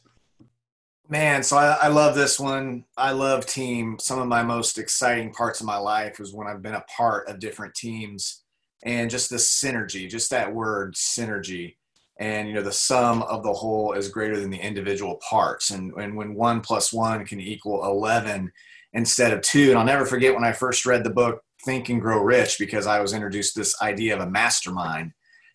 Man, 1.08 1.44
so 1.44 1.58
I, 1.58 1.78
I, 1.82 1.88
love 1.90 2.16
this 2.16 2.40
one. 2.40 2.84
I 2.98 3.12
love 3.12 3.46
team. 3.46 3.98
Some 4.00 4.18
of 4.18 4.28
my 4.28 4.42
most 4.42 4.80
exciting 4.80 5.32
parts 5.32 5.60
of 5.60 5.68
my 5.68 5.78
life 5.78 6.18
was 6.18 6.34
when 6.34 6.48
I've 6.48 6.64
been 6.64 6.74
a 6.74 6.84
part 6.98 7.28
of 7.28 7.40
different 7.40 7.76
teams 7.76 8.42
and 8.84 9.10
just 9.10 9.30
the 9.30 9.36
synergy, 9.36 10.10
just 10.10 10.32
that 10.32 10.52
word 10.52 10.96
synergy. 10.96 11.76
And, 12.20 12.48
you 12.48 12.56
know, 12.56 12.64
the 12.64 12.72
sum 12.72 13.22
of 13.24 13.44
the 13.44 13.54
whole 13.54 13.94
is 13.94 14.10
greater 14.10 14.40
than 14.40 14.50
the 14.50 14.58
individual 14.58 15.20
parts. 15.30 15.70
And, 15.70 15.94
and 15.94 16.16
when 16.16 16.34
one 16.34 16.62
plus 16.62 16.92
one 16.92 17.24
can 17.24 17.40
equal 17.40 17.86
11 17.86 18.52
instead 18.94 19.32
of 19.32 19.42
two. 19.42 19.70
And 19.70 19.78
I'll 19.78 19.86
never 19.86 20.08
forget 20.08 20.34
when 20.34 20.44
I 20.44 20.54
first 20.54 20.88
read 20.88 21.04
the 21.04 21.12
book, 21.12 21.44
Think 21.66 21.90
and 21.90 22.02
Grow 22.02 22.24
Rich, 22.24 22.58
because 22.58 22.88
I 22.88 23.00
was 23.00 23.14
introduced 23.14 23.54
to 23.54 23.60
this 23.60 23.80
idea 23.80 24.16
of 24.16 24.22
a 24.22 24.30
mastermind. 24.32 25.12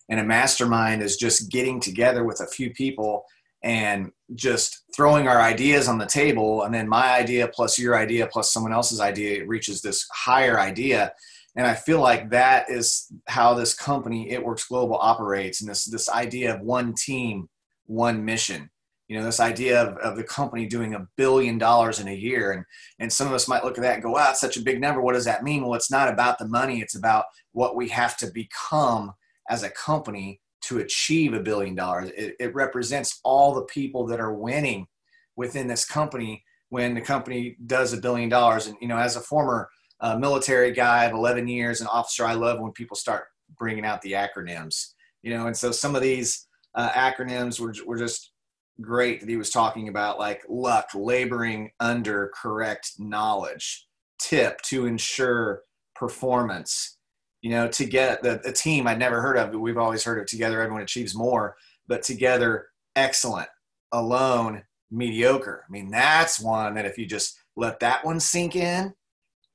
And 0.07 0.19
a 0.19 0.23
mastermind 0.23 1.01
is 1.01 1.17
just 1.17 1.51
getting 1.51 1.81
together 1.81 2.23
with 2.23 2.39
a 2.39 2.47
few 2.47 2.69
people– 2.69 3.25
and 3.63 4.11
just 4.33 4.83
throwing 4.95 5.27
our 5.27 5.39
ideas 5.39 5.87
on 5.87 5.97
the 5.97 6.05
table 6.05 6.63
and 6.63 6.73
then 6.73 6.87
my 6.87 7.11
idea 7.11 7.47
plus 7.47 7.77
your 7.77 7.95
idea 7.95 8.27
plus 8.27 8.51
someone 8.51 8.73
else's 8.73 8.99
idea 8.99 9.45
reaches 9.45 9.81
this 9.81 10.07
higher 10.13 10.59
idea. 10.59 11.13
And 11.55 11.67
i 11.67 11.73
feel 11.73 11.99
like 11.99 12.29
that 12.29 12.69
is 12.69 13.11
how 13.27 13.53
this 13.53 13.73
company 13.73 14.31
it 14.31 14.43
works 14.43 14.67
global 14.67 14.97
operates 14.97 15.61
and 15.61 15.69
this 15.69 15.85
this 15.85 16.09
idea 16.09 16.55
of 16.55 16.61
one 16.61 16.93
team 16.93 17.49
one 17.85 18.23
mission. 18.23 18.69
You 19.09 19.17
know 19.17 19.25
this 19.25 19.41
idea 19.41 19.81
of, 19.81 19.97
of 19.97 20.15
the 20.15 20.23
company 20.23 20.65
doing 20.65 20.95
a 20.95 21.05
billion 21.17 21.57
dollars 21.57 21.99
in 21.99 22.07
a 22.07 22.15
year 22.15 22.53
and 22.53 22.63
and 22.99 23.11
some 23.11 23.27
of 23.27 23.33
us 23.33 23.49
might 23.49 23.65
look 23.65 23.77
at 23.77 23.81
that 23.81 23.95
and 23.95 24.03
go 24.03 24.11
wow 24.11 24.33
such 24.33 24.57
a 24.57 24.61
big 24.61 24.79
number. 24.79 25.01
What 25.01 25.13
does 25.13 25.25
that 25.25 25.43
mean? 25.43 25.63
Well 25.63 25.75
it's 25.75 25.91
not 25.91 26.11
about 26.11 26.39
the 26.39 26.47
money 26.47 26.81
it's 26.81 26.95
about 26.95 27.25
what 27.51 27.75
we 27.75 27.89
have 27.89 28.17
to 28.17 28.31
become 28.31 29.11
as 29.49 29.63
a 29.63 29.69
company 29.69 30.39
to 30.61 30.79
achieve 30.79 31.33
a 31.33 31.39
billion 31.39 31.75
dollars. 31.75 32.11
It, 32.15 32.35
it, 32.39 32.55
represents 32.55 33.19
all 33.23 33.53
the 33.53 33.63
people 33.63 34.05
that 34.07 34.19
are 34.19 34.33
winning 34.33 34.87
within 35.35 35.67
this 35.67 35.85
company 35.85 36.43
when 36.69 36.93
the 36.93 37.01
company 37.01 37.57
does 37.65 37.93
a 37.93 37.97
billion 37.97 38.29
dollars. 38.29 38.67
And, 38.67 38.77
you 38.79 38.87
know, 38.87 38.97
as 38.97 39.15
a 39.15 39.21
former 39.21 39.69
uh, 39.99 40.17
military 40.17 40.71
guy 40.71 41.05
of 41.05 41.13
11 41.13 41.47
years, 41.47 41.81
an 41.81 41.87
officer, 41.87 42.25
I 42.25 42.33
love 42.33 42.59
when 42.59 42.71
people 42.71 42.95
start 42.95 43.25
bringing 43.57 43.85
out 43.85 44.01
the 44.01 44.13
acronyms, 44.13 44.93
you 45.21 45.35
know, 45.35 45.47
and 45.47 45.55
so 45.55 45.71
some 45.71 45.95
of 45.95 46.01
these 46.01 46.47
uh, 46.75 46.89
acronyms 46.89 47.59
were, 47.59 47.73
were 47.85 47.97
just 47.97 48.31
great 48.79 49.19
that 49.19 49.29
he 49.29 49.37
was 49.37 49.49
talking 49.49 49.89
about 49.89 50.19
like 50.19 50.41
luck, 50.49 50.87
laboring 50.95 51.71
under 51.79 52.31
correct 52.35 52.93
knowledge, 52.97 53.87
tip 54.19 54.61
to 54.61 54.85
ensure 54.85 55.63
performance, 55.95 56.97
you 57.41 57.49
know, 57.49 57.67
to 57.67 57.85
get 57.85 58.21
the, 58.21 58.39
the 58.43 58.51
team 58.51 58.87
I'd 58.87 58.99
never 58.99 59.21
heard 59.21 59.37
of, 59.37 59.51
but 59.51 59.59
we've 59.59 59.77
always 59.77 60.03
heard 60.03 60.19
of 60.19 60.27
together, 60.27 60.61
everyone 60.61 60.83
achieves 60.83 61.15
more, 61.15 61.55
but 61.87 62.03
together, 62.03 62.67
excellent, 62.95 63.49
alone, 63.91 64.63
mediocre. 64.91 65.65
I 65.67 65.71
mean, 65.71 65.89
that's 65.89 66.39
one 66.39 66.75
that 66.75 66.85
if 66.85 66.97
you 66.97 67.05
just 67.05 67.39
let 67.55 67.79
that 67.79 68.05
one 68.05 68.19
sink 68.19 68.55
in, 68.55 68.93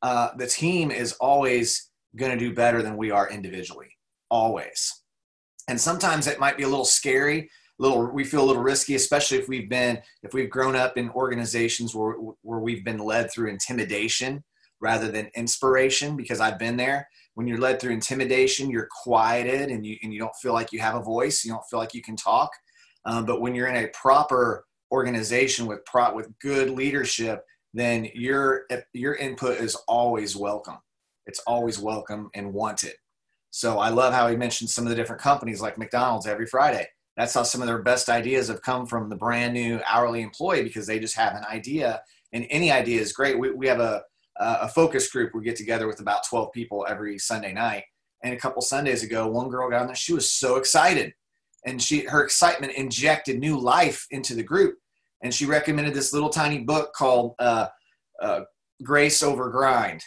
uh, 0.03 0.31
the 0.37 0.47
team 0.47 0.91
is 0.91 1.13
always 1.15 1.91
going 2.17 2.33
to 2.33 2.39
do 2.39 2.55
better 2.55 2.83
than 2.83 2.97
we 2.97 3.11
are 3.11 3.31
individually, 3.31 3.89
always. 4.31 5.03
And 5.69 5.81
sometimes 5.81 6.27
it 6.27 6.41
might 6.41 6.57
be 6.57 6.65
a 6.65 6.69
little 6.69 6.85
scary, 6.85 7.51
little 7.79 8.11
we 8.11 8.25
feel 8.25 8.43
a 8.43 8.47
little 8.47 8.63
risky, 8.63 8.95
especially 8.95 9.39
if 9.39 9.49
we've 9.49 9.69
been 9.69 10.01
if 10.23 10.33
we've 10.33 10.49
grown 10.51 10.77
up 10.77 10.97
in 10.97 11.11
organizations 11.11 11.95
where 11.95 12.15
where 12.43 12.61
we've 12.61 12.85
been 12.85 12.99
led 12.99 13.31
through 13.31 13.51
intimidation 13.51 14.43
rather 14.81 15.11
than 15.11 15.31
inspiration. 15.35 16.17
Because 16.17 16.41
I've 16.41 16.59
been 16.59 16.77
there 16.77 17.07
when 17.37 17.47
you're 17.47 17.59
led 17.59 17.79
through 17.79 17.93
intimidation, 17.93 18.71
you're 18.71 18.89
quieted 19.03 19.71
and 19.71 19.85
you, 19.85 19.97
and 20.03 20.13
you 20.13 20.19
don't 20.19 20.35
feel 20.37 20.55
like 20.55 20.73
you 20.73 20.81
have 20.81 20.95
a 20.95 21.03
voice. 21.03 21.45
You 21.45 21.53
don't 21.53 21.65
feel 21.71 21.79
like 21.79 21.93
you 21.93 22.01
can 22.01 22.17
talk. 22.17 22.51
Um, 23.05 23.27
but 23.27 23.43
when 23.43 23.55
you're 23.55 23.69
in 23.69 23.85
a 23.85 23.89
proper 23.89 24.65
organization 24.91 25.67
with 25.67 25.85
pro, 25.85 26.15
with 26.15 26.31
good 26.41 26.71
leadership, 26.71 27.45
then 27.75 28.09
your 28.15 28.65
your 28.95 29.17
input 29.17 29.61
is 29.61 29.77
always 29.87 30.35
welcome. 30.35 30.79
It's 31.27 31.41
always 31.41 31.79
welcome 31.79 32.31
and 32.35 32.55
wanted. 32.55 32.95
So 33.51 33.81
I 33.81 33.91
love 33.91 34.15
how 34.15 34.29
he 34.29 34.37
mentioned 34.37 34.71
some 34.71 34.85
of 34.85 34.91
the 34.91 34.97
different 34.97 35.21
companies 35.21 35.61
like 35.61 35.77
McDonald's 35.77 36.27
every 36.27 36.47
Friday. 36.47 36.87
That's 37.19 37.35
how 37.35 37.43
some 37.43 37.61
of 37.61 37.67
their 37.67 37.83
best 37.83 38.09
ideas 38.09 38.49
have 38.49 38.63
come 38.63 38.87
from 38.87 39.11
the 39.11 39.17
brand 39.17 39.53
new 39.53 39.79
hourly 39.87 40.23
employee 40.23 40.63
because 40.63 40.87
they 40.87 40.99
just 40.99 41.17
have 41.17 41.35
an 41.35 41.45
idea 41.45 42.01
and 42.33 42.47
any 42.49 42.71
idea 42.71 43.01
is 43.01 43.13
great. 43.13 43.39
We, 43.39 43.53
we 43.53 43.67
have 43.67 43.81
a, 43.81 44.03
uh, 44.39 44.59
a 44.63 44.69
focus 44.69 45.11
group. 45.11 45.35
We 45.35 45.43
get 45.43 45.57
together 45.57 45.87
with 45.87 46.01
about 46.01 46.27
12 46.29 46.53
people 46.53 46.87
every 46.89 47.19
Sunday 47.19 47.53
night. 47.53 47.85
And 48.23 48.35
a 48.35 48.39
couple 48.39 48.63
Sundays 48.63 49.03
ago, 49.03 49.29
one 49.29 49.49
girl 49.49 49.71
got 49.71 49.83
on 49.83 49.87
there. 49.87 49.97
She 49.97 50.15
was 50.15 50.31
so 50.31 50.57
excited, 50.57 51.13
and 51.67 51.81
she 51.81 52.07
her 52.07 52.25
excitement 52.25 52.73
injected 52.73 53.39
new 53.39 53.59
life 53.59 54.07
into 54.11 54.35
the 54.35 54.43
group. 54.43 54.79
And 55.23 55.33
she 55.33 55.47
recommended 55.47 55.95
this 55.95 56.13
little 56.13 56.29
tiny 56.29 56.61
book 56.61 56.93
called 56.95 57.35
uh, 57.39 57.69
uh, 58.21 58.41
Grace 58.83 59.23
Over 59.23 59.51
Grind. 59.51 60.03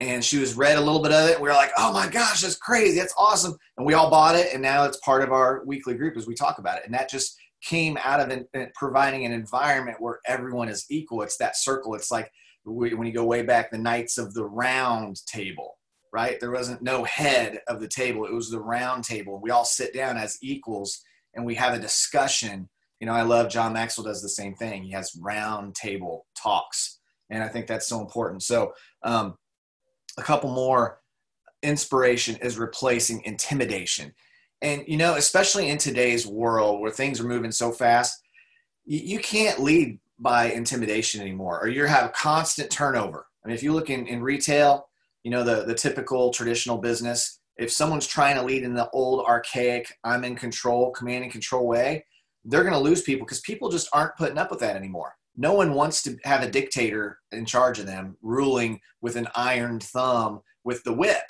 And 0.00 0.24
she 0.24 0.38
was 0.38 0.54
read 0.54 0.76
a 0.76 0.80
little 0.80 1.00
bit 1.00 1.12
of 1.12 1.28
it. 1.30 1.34
And 1.34 1.42
we 1.42 1.48
were 1.48 1.54
like, 1.54 1.70
"Oh 1.78 1.92
my 1.92 2.08
gosh, 2.08 2.42
that's 2.42 2.56
crazy! 2.56 2.98
That's 2.98 3.14
awesome!" 3.16 3.56
And 3.78 3.86
we 3.86 3.94
all 3.94 4.10
bought 4.10 4.34
it, 4.34 4.52
and 4.52 4.60
now 4.60 4.84
it's 4.84 4.98
part 4.98 5.22
of 5.22 5.32
our 5.32 5.62
weekly 5.64 5.94
group 5.94 6.16
as 6.16 6.26
we 6.26 6.34
talk 6.34 6.58
about 6.58 6.78
it. 6.78 6.84
And 6.84 6.92
that 6.94 7.08
just 7.08 7.38
came 7.66 7.98
out 8.02 8.20
of 8.20 8.30
an, 8.30 8.70
providing 8.74 9.24
an 9.24 9.32
environment 9.32 10.00
where 10.00 10.20
everyone 10.26 10.68
is 10.68 10.86
equal. 10.88 11.22
It's 11.22 11.36
that 11.38 11.56
circle. 11.56 11.94
It's 11.94 12.10
like 12.10 12.30
when 12.64 13.06
you 13.06 13.12
go 13.12 13.24
way 13.24 13.42
back, 13.42 13.70
the 13.70 13.78
Knights 13.78 14.18
of 14.18 14.34
the 14.34 14.44
Round 14.44 15.16
Table, 15.26 15.78
right? 16.12 16.38
There 16.40 16.50
wasn't 16.50 16.82
no 16.82 17.04
head 17.04 17.60
of 17.68 17.80
the 17.80 17.88
table; 17.88 18.24
it 18.24 18.32
was 18.32 18.50
the 18.50 18.60
round 18.60 19.04
table. 19.04 19.40
We 19.42 19.50
all 19.50 19.64
sit 19.64 19.92
down 19.92 20.16
as 20.16 20.38
equals 20.42 21.02
and 21.34 21.44
we 21.44 21.54
have 21.56 21.74
a 21.74 21.78
discussion. 21.78 22.68
You 23.00 23.06
know, 23.06 23.12
I 23.12 23.22
love 23.22 23.50
John 23.50 23.72
Maxwell 23.72 24.06
does 24.06 24.22
the 24.22 24.28
same 24.28 24.54
thing. 24.54 24.82
He 24.82 24.92
has 24.92 25.18
round 25.20 25.74
table 25.74 26.26
talks, 26.34 26.98
and 27.30 27.42
I 27.42 27.48
think 27.48 27.66
that's 27.66 27.86
so 27.86 28.00
important. 28.00 28.42
So, 28.42 28.72
um, 29.02 29.36
a 30.18 30.22
couple 30.22 30.50
more. 30.50 31.00
Inspiration 31.62 32.36
is 32.36 32.58
replacing 32.58 33.22
intimidation, 33.24 34.14
and 34.62 34.84
you 34.86 34.96
know, 34.96 35.14
especially 35.14 35.68
in 35.68 35.78
today's 35.78 36.26
world 36.26 36.80
where 36.80 36.90
things 36.90 37.20
are 37.20 37.24
moving 37.24 37.52
so 37.52 37.72
fast, 37.72 38.22
you, 38.84 39.18
can't 39.18 39.60
lead 39.60 39.98
by 40.18 40.46
intimidation 40.52 41.20
anymore, 41.20 41.60
or 41.60 41.68
you 41.68 41.84
have 41.86 42.12
constant 42.12 42.70
turnover. 42.70 43.26
I 43.44 43.48
mean, 43.48 43.56
if 43.56 43.62
you 43.62 43.72
look 43.72 43.90
in, 43.90 44.06
in 44.06 44.22
retail, 44.22 44.88
you 45.24 45.30
know, 45.30 45.42
the, 45.42 45.64
the 45.64 45.74
typical 45.74 46.30
traditional 46.30 46.78
business, 46.78 47.40
if 47.56 47.72
someone's 47.72 48.06
trying 48.06 48.36
to 48.36 48.42
lead 48.42 48.62
in 48.62 48.74
the 48.74 48.88
old 48.90 49.26
archaic, 49.26 49.92
I'm 50.04 50.24
in 50.24 50.36
control, 50.36 50.92
command 50.92 51.24
and 51.24 51.32
control 51.32 51.66
way, 51.66 52.04
they're 52.44 52.62
going 52.62 52.74
to 52.74 52.78
lose 52.78 53.02
people 53.02 53.26
because 53.26 53.40
people 53.40 53.68
just 53.68 53.88
aren't 53.92 54.16
putting 54.16 54.38
up 54.38 54.50
with 54.50 54.60
that 54.60 54.76
anymore. 54.76 55.14
No 55.36 55.52
one 55.52 55.74
wants 55.74 56.02
to 56.04 56.16
have 56.24 56.42
a 56.42 56.50
dictator 56.50 57.18
in 57.32 57.44
charge 57.44 57.78
of 57.78 57.86
them, 57.86 58.16
ruling 58.22 58.80
with 59.00 59.16
an 59.16 59.28
iron 59.34 59.80
thumb 59.80 60.40
with 60.64 60.82
the 60.84 60.92
whip. 60.92 61.24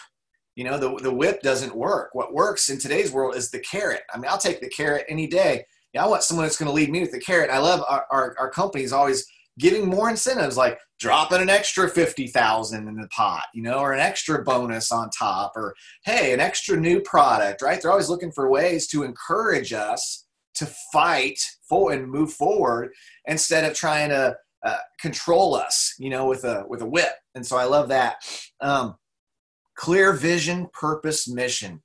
You 0.57 0.65
know, 0.65 0.79
the, 0.79 0.97
the 0.97 1.15
whip 1.15 1.43
doesn't 1.43 1.77
work. 1.77 2.11
What 2.15 2.35
works 2.35 2.69
in 2.69 2.79
today's 2.79 3.13
world 3.13 3.37
is 3.37 3.51
the 3.51 3.61
carrot. 3.61 4.03
I 4.13 4.19
mean, 4.19 4.29
I'll 4.29 4.39
take 4.39 4.61
the 4.61 4.69
carrot 4.69 5.07
any 5.09 5.29
day 5.29 5.65
yeah, 5.97 6.05
I 6.05 6.09
want 6.09 6.23
someone 6.23 6.45
that's 6.45 6.59
going 6.59 6.69
to 6.69 6.75
lead 6.75 6.91
me 6.91 7.01
with 7.01 7.13
the 7.13 7.19
carrot. 7.19 7.49
I 7.49 7.57
love 7.57 7.83
our, 7.89 8.05
our, 8.11 8.35
our 8.39 8.51
companies 8.51 8.93
always 8.93 9.25
giving 9.59 9.89
more 9.89 10.11
incentives, 10.11 10.55
like 10.55 10.79
dropping 11.01 11.41
an 11.41 11.49
extra 11.49 11.89
50,000 11.89 12.87
in 12.87 12.97
the 12.97 13.09
pot, 13.09 13.45
you 13.55 13.63
know, 13.63 13.79
or 13.79 13.95
an 13.95 14.01
extra 14.01 14.45
bonus 14.45 14.93
on 14.93 15.09
top, 15.09 15.53
or 15.57 15.75
hey, 16.05 16.35
an 16.35 16.41
extra 16.41 16.77
new 16.77 17.01
product, 17.01 17.63
right? 17.63 17.81
They're 17.81 17.91
always 17.91 18.11
looking 18.11 18.31
for 18.31 18.51
ways 18.51 18.87
to 18.89 19.05
encourage 19.05 19.73
us 19.73 20.27
to 20.57 20.67
fight 20.93 21.41
for 21.67 21.93
and 21.93 22.11
move 22.11 22.35
forward 22.35 22.91
instead 23.25 23.65
of 23.65 23.75
trying 23.75 24.11
to 24.11 24.37
uh, 24.67 24.79
control 25.01 25.55
us, 25.55 25.95
you 25.99 26.11
know, 26.11 26.27
with 26.27 26.45
a 26.45 26.65
with 26.69 26.83
a 26.83 26.87
whip. 26.87 27.13
And 27.35 27.47
so 27.47 27.57
I 27.57 27.65
love 27.65 27.89
that. 27.89 28.17
Um, 28.61 28.97
clear 29.77 30.13
vision, 30.13 30.69
purpose, 30.73 31.29
mission. 31.29 31.83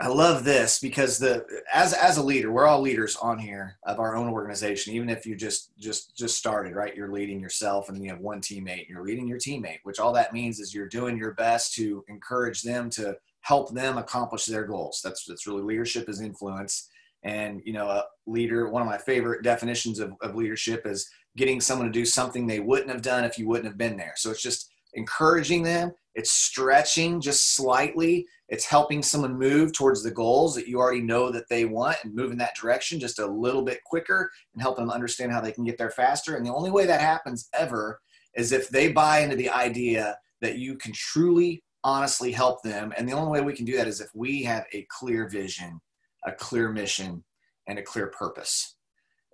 I 0.00 0.08
love 0.08 0.42
this 0.42 0.80
because 0.80 1.18
the 1.18 1.46
as 1.72 1.92
as 1.92 2.16
a 2.16 2.22
leader, 2.22 2.50
we're 2.50 2.66
all 2.66 2.80
leaders 2.80 3.14
on 3.14 3.38
here 3.38 3.78
of 3.84 4.00
our 4.00 4.16
own 4.16 4.28
organization. 4.28 4.92
Even 4.92 5.08
if 5.08 5.24
you 5.24 5.36
just 5.36 5.70
just 5.78 6.16
just 6.16 6.36
started, 6.36 6.74
right? 6.74 6.96
You're 6.96 7.12
leading 7.12 7.38
yourself, 7.38 7.88
and 7.88 8.02
you 8.02 8.10
have 8.10 8.18
one 8.18 8.40
teammate. 8.40 8.80
And 8.80 8.88
You're 8.88 9.04
leading 9.04 9.28
your 9.28 9.38
teammate, 9.38 9.78
which 9.84 10.00
all 10.00 10.12
that 10.14 10.32
means 10.32 10.58
is 10.58 10.74
you're 10.74 10.88
doing 10.88 11.16
your 11.16 11.34
best 11.34 11.74
to 11.74 12.04
encourage 12.08 12.62
them 12.62 12.90
to 12.90 13.16
help 13.42 13.72
them 13.72 13.98
accomplish 13.98 14.46
their 14.46 14.64
goals. 14.64 15.00
That's 15.04 15.26
that's 15.26 15.46
really 15.46 15.62
leadership 15.62 16.08
is 16.08 16.20
influence. 16.20 16.88
And 17.22 17.62
you 17.64 17.72
know, 17.72 17.88
a 17.88 18.04
leader. 18.26 18.68
One 18.68 18.82
of 18.82 18.88
my 18.88 18.98
favorite 18.98 19.44
definitions 19.44 20.00
of, 20.00 20.12
of 20.22 20.34
leadership 20.34 20.86
is 20.86 21.08
getting 21.36 21.60
someone 21.60 21.86
to 21.86 21.92
do 21.92 22.04
something 22.04 22.46
they 22.46 22.60
wouldn't 22.60 22.90
have 22.90 23.02
done 23.02 23.22
if 23.22 23.38
you 23.38 23.46
wouldn't 23.46 23.66
have 23.66 23.78
been 23.78 23.96
there. 23.96 24.14
So 24.16 24.32
it's 24.32 24.42
just 24.42 24.72
encouraging 24.94 25.62
them. 25.62 25.92
It's 26.14 26.30
stretching 26.30 27.20
just 27.20 27.56
slightly 27.56 28.26
it's 28.48 28.66
helping 28.66 29.02
someone 29.02 29.38
move 29.38 29.72
towards 29.72 30.02
the 30.02 30.10
goals 30.10 30.54
that 30.54 30.68
you 30.68 30.78
already 30.78 31.00
know 31.00 31.30
that 31.30 31.48
they 31.48 31.64
want 31.64 31.96
and 32.04 32.14
move 32.14 32.30
in 32.30 32.38
that 32.38 32.54
direction 32.54 33.00
just 33.00 33.18
a 33.18 33.26
little 33.26 33.62
bit 33.62 33.82
quicker 33.84 34.30
and 34.52 34.62
help 34.62 34.76
them 34.76 34.90
understand 34.90 35.32
how 35.32 35.40
they 35.40 35.52
can 35.52 35.64
get 35.64 35.78
there 35.78 35.90
faster. 35.90 36.36
And 36.36 36.44
the 36.44 36.54
only 36.54 36.70
way 36.70 36.84
that 36.86 37.00
happens 37.00 37.48
ever 37.54 38.00
is 38.36 38.52
if 38.52 38.68
they 38.68 38.92
buy 38.92 39.20
into 39.20 39.36
the 39.36 39.48
idea 39.48 40.16
that 40.42 40.58
you 40.58 40.76
can 40.76 40.92
truly, 40.92 41.64
honestly 41.84 42.32
help 42.32 42.62
them. 42.62 42.92
And 42.96 43.08
the 43.08 43.14
only 43.14 43.30
way 43.30 43.40
we 43.40 43.54
can 43.54 43.64
do 43.64 43.76
that 43.76 43.88
is 43.88 44.00
if 44.00 44.10
we 44.14 44.42
have 44.42 44.64
a 44.72 44.86
clear 44.90 45.28
vision, 45.28 45.80
a 46.26 46.32
clear 46.32 46.70
mission, 46.70 47.24
and 47.66 47.78
a 47.78 47.82
clear 47.82 48.08
purpose. 48.08 48.76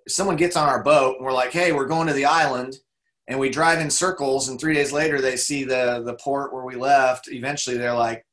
If 0.06 0.12
someone 0.12 0.36
gets 0.36 0.56
on 0.56 0.68
our 0.68 0.84
boat 0.84 1.16
and 1.16 1.26
we're 1.26 1.32
like, 1.32 1.50
hey, 1.50 1.72
we're 1.72 1.86
going 1.86 2.06
to 2.06 2.12
the 2.12 2.26
island, 2.26 2.76
and 3.30 3.38
we 3.38 3.48
drive 3.48 3.78
in 3.78 3.88
circles, 3.88 4.48
and 4.48 4.60
three 4.60 4.74
days 4.74 4.90
later 4.90 5.20
they 5.20 5.36
see 5.36 5.62
the, 5.62 6.02
the 6.04 6.14
port 6.14 6.52
where 6.52 6.64
we 6.64 6.74
left, 6.74 7.28
eventually 7.30 7.76
they're 7.76 7.94
like, 7.94 8.26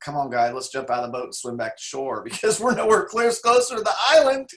come 0.00 0.16
on, 0.16 0.30
guys, 0.30 0.52
let's 0.52 0.68
jump 0.68 0.90
out 0.90 1.04
of 1.04 1.12
the 1.12 1.16
boat 1.16 1.26
and 1.26 1.34
swim 1.34 1.56
back 1.56 1.76
to 1.76 1.82
shore 1.82 2.24
because 2.24 2.58
we're 2.58 2.74
nowhere 2.74 3.04
clear 3.04 3.30
closer 3.30 3.76
to 3.76 3.82
the 3.82 3.94
island. 4.10 4.50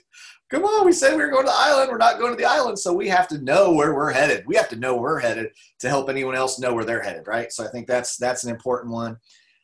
Come 0.49 0.63
on, 0.63 0.85
we 0.85 0.91
said 0.91 1.15
we 1.15 1.21
were 1.21 1.29
going 1.29 1.45
to 1.45 1.51
the 1.51 1.57
island. 1.57 1.91
We're 1.91 1.97
not 1.97 2.17
going 2.17 2.31
to 2.31 2.37
the 2.37 2.49
island. 2.49 2.79
So 2.79 2.93
we 2.93 3.07
have 3.09 3.27
to 3.27 3.37
know 3.43 3.73
where 3.73 3.93
we're 3.93 4.11
headed. 4.11 4.43
We 4.47 4.55
have 4.55 4.69
to 4.69 4.75
know 4.75 4.95
where 4.95 5.13
we're 5.13 5.19
headed 5.19 5.49
to 5.79 5.89
help 5.89 6.09
anyone 6.09 6.35
else 6.35 6.59
know 6.59 6.73
where 6.73 6.85
they're 6.85 7.01
headed, 7.01 7.27
right? 7.27 7.51
So 7.51 7.63
I 7.63 7.67
think 7.69 7.87
that's 7.87 8.17
that's 8.17 8.43
an 8.43 8.49
important 8.49 8.91
one. 8.91 9.17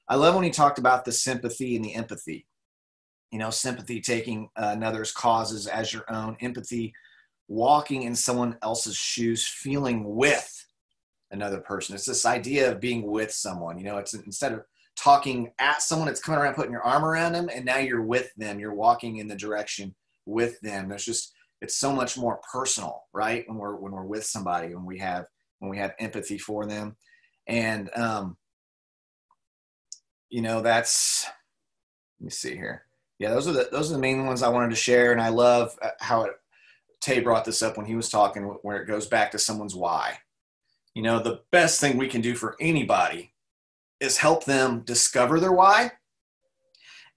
I 0.07 0.15
love 0.15 0.35
when 0.35 0.43
he 0.43 0.51
talked 0.51 0.77
about 0.77 1.03
the 1.03 1.11
sympathy 1.11 1.75
and 1.75 1.83
the 1.83 1.95
empathy. 1.95 2.45
You 3.31 3.39
know, 3.39 3.49
sympathy 3.49 4.01
taking 4.01 4.49
uh, 4.55 4.73
another's 4.75 5.11
causes 5.11 5.65
as 5.65 5.93
your 5.93 6.03
own, 6.11 6.37
empathy 6.41 6.93
walking 7.47 8.03
in 8.03 8.15
someone 8.15 8.57
else's 8.61 8.95
shoes, 8.95 9.47
feeling 9.47 10.15
with 10.15 10.65
another 11.31 11.59
person. 11.59 11.95
It's 11.95 12.05
this 12.05 12.25
idea 12.25 12.71
of 12.71 12.79
being 12.79 13.03
with 13.03 13.31
someone. 13.31 13.77
You 13.77 13.85
know, 13.85 13.97
it's 13.97 14.13
instead 14.13 14.53
of 14.53 14.61
talking 14.95 15.51
at 15.59 15.81
someone 15.81 16.07
it's 16.07 16.19
coming 16.19 16.39
around 16.39 16.53
putting 16.53 16.71
your 16.71 16.83
arm 16.83 17.05
around 17.05 17.33
them 17.33 17.49
and 17.53 17.65
now 17.65 17.77
you're 17.77 18.01
with 18.01 18.33
them 18.35 18.59
you're 18.59 18.73
walking 18.73 19.17
in 19.17 19.27
the 19.27 19.35
direction 19.35 19.95
with 20.25 20.59
them 20.61 20.89
there's 20.89 21.05
just 21.05 21.33
it's 21.61 21.77
so 21.77 21.93
much 21.93 22.17
more 22.17 22.39
personal 22.51 23.03
right 23.13 23.47
when 23.47 23.57
we're 23.57 23.75
when 23.75 23.91
we're 23.91 24.05
with 24.05 24.23
somebody 24.23 24.75
when 24.75 24.85
we 24.85 24.99
have 24.99 25.25
when 25.59 25.71
we 25.71 25.77
have 25.77 25.93
empathy 25.99 26.37
for 26.37 26.65
them 26.65 26.95
and 27.47 27.89
um 27.95 28.37
you 30.29 30.41
know 30.41 30.61
that's 30.61 31.25
let 32.19 32.25
me 32.25 32.29
see 32.29 32.55
here 32.55 32.83
yeah 33.17 33.29
those 33.29 33.47
are 33.47 33.53
the 33.53 33.69
those 33.71 33.89
are 33.89 33.95
the 33.95 33.99
main 33.99 34.25
ones 34.25 34.43
i 34.43 34.49
wanted 34.49 34.69
to 34.69 34.75
share 34.75 35.11
and 35.11 35.21
i 35.21 35.29
love 35.29 35.77
uh, 35.81 35.89
how 35.99 36.23
it 36.23 36.33
tay 37.01 37.19
brought 37.19 37.45
this 37.45 37.61
up 37.61 37.77
when 37.77 37.85
he 37.85 37.95
was 37.95 38.09
talking 38.09 38.43
where 38.43 38.81
it 38.81 38.87
goes 38.87 39.07
back 39.07 39.31
to 39.31 39.39
someone's 39.39 39.75
why. 39.75 40.17
You 40.93 41.03
know 41.03 41.19
the 41.19 41.41
best 41.51 41.79
thing 41.79 41.97
we 41.97 42.07
can 42.07 42.21
do 42.21 42.35
for 42.35 42.55
anybody 42.59 43.33
is 43.99 44.17
help 44.17 44.45
them 44.45 44.81
discover 44.81 45.39
their 45.39 45.51
why 45.51 45.91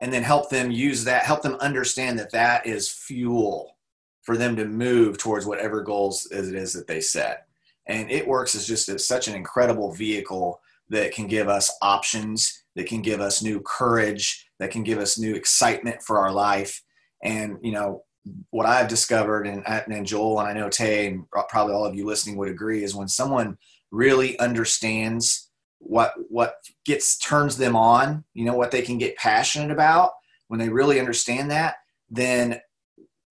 and 0.01 0.13
then 0.13 0.23
help 0.23 0.51
them 0.51 0.71
use 0.71 1.05
that 1.05 1.25
help 1.25 1.43
them 1.43 1.57
understand 1.57 2.19
that 2.19 2.33
that 2.33 2.67
is 2.67 2.91
fuel 2.91 3.77
for 4.23 4.37
them 4.37 4.57
to 4.57 4.65
move 4.65 5.19
towards 5.19 5.47
whatever 5.47 5.83
goals 5.83 6.27
it 6.31 6.55
is 6.55 6.73
that 6.73 6.87
they 6.87 7.01
set. 7.01 7.47
And 7.87 8.11
it 8.11 8.27
works 8.27 8.55
as 8.55 8.67
just 8.67 8.89
as 8.89 9.07
such 9.07 9.29
an 9.29 9.35
incredible 9.35 9.93
vehicle 9.93 10.61
that 10.89 11.13
can 11.13 11.27
give 11.27 11.49
us 11.49 11.71
options 11.83 12.65
that 12.77 12.87
can 12.87 13.03
give 13.03 13.21
us 13.21 13.43
new 13.43 13.61
courage 13.61 14.49
that 14.59 14.71
can 14.71 14.83
give 14.83 14.99
us 14.99 15.19
new 15.19 15.35
excitement 15.35 16.03
for 16.03 16.19
our 16.19 16.33
life. 16.33 16.83
And 17.23 17.59
you 17.63 17.73
know 17.73 18.05
what 18.51 18.67
i've 18.67 18.89
discovered 18.89 19.47
and, 19.47 19.63
and 19.67 20.07
joel 20.07 20.41
and 20.41 20.49
i 20.49 20.53
know 20.53 20.69
tay 20.69 21.09
and 21.09 21.25
probably 21.49 21.75
all 21.75 21.85
of 21.85 21.95
you 21.95 22.07
listening 22.07 22.37
would 22.37 22.49
agree 22.49 22.83
is 22.83 22.95
when 22.95 23.09
someone 23.09 23.57
really 23.91 24.39
understands 24.39 25.51
what 25.79 26.13
what 26.29 26.57
gets 26.85 27.19
turns 27.19 27.57
them 27.57 27.77
on 27.77 28.25
you 28.33 28.45
know 28.45 28.55
what 28.57 28.71
they 28.71 28.83
can 28.83 28.99
get 28.99 29.17
passionate 29.17 29.71
about 29.71 30.13
when 30.49 30.59
they 30.59 30.69
really 30.69 30.99
understand 30.99 31.51
that 31.51 31.77
then 32.11 32.61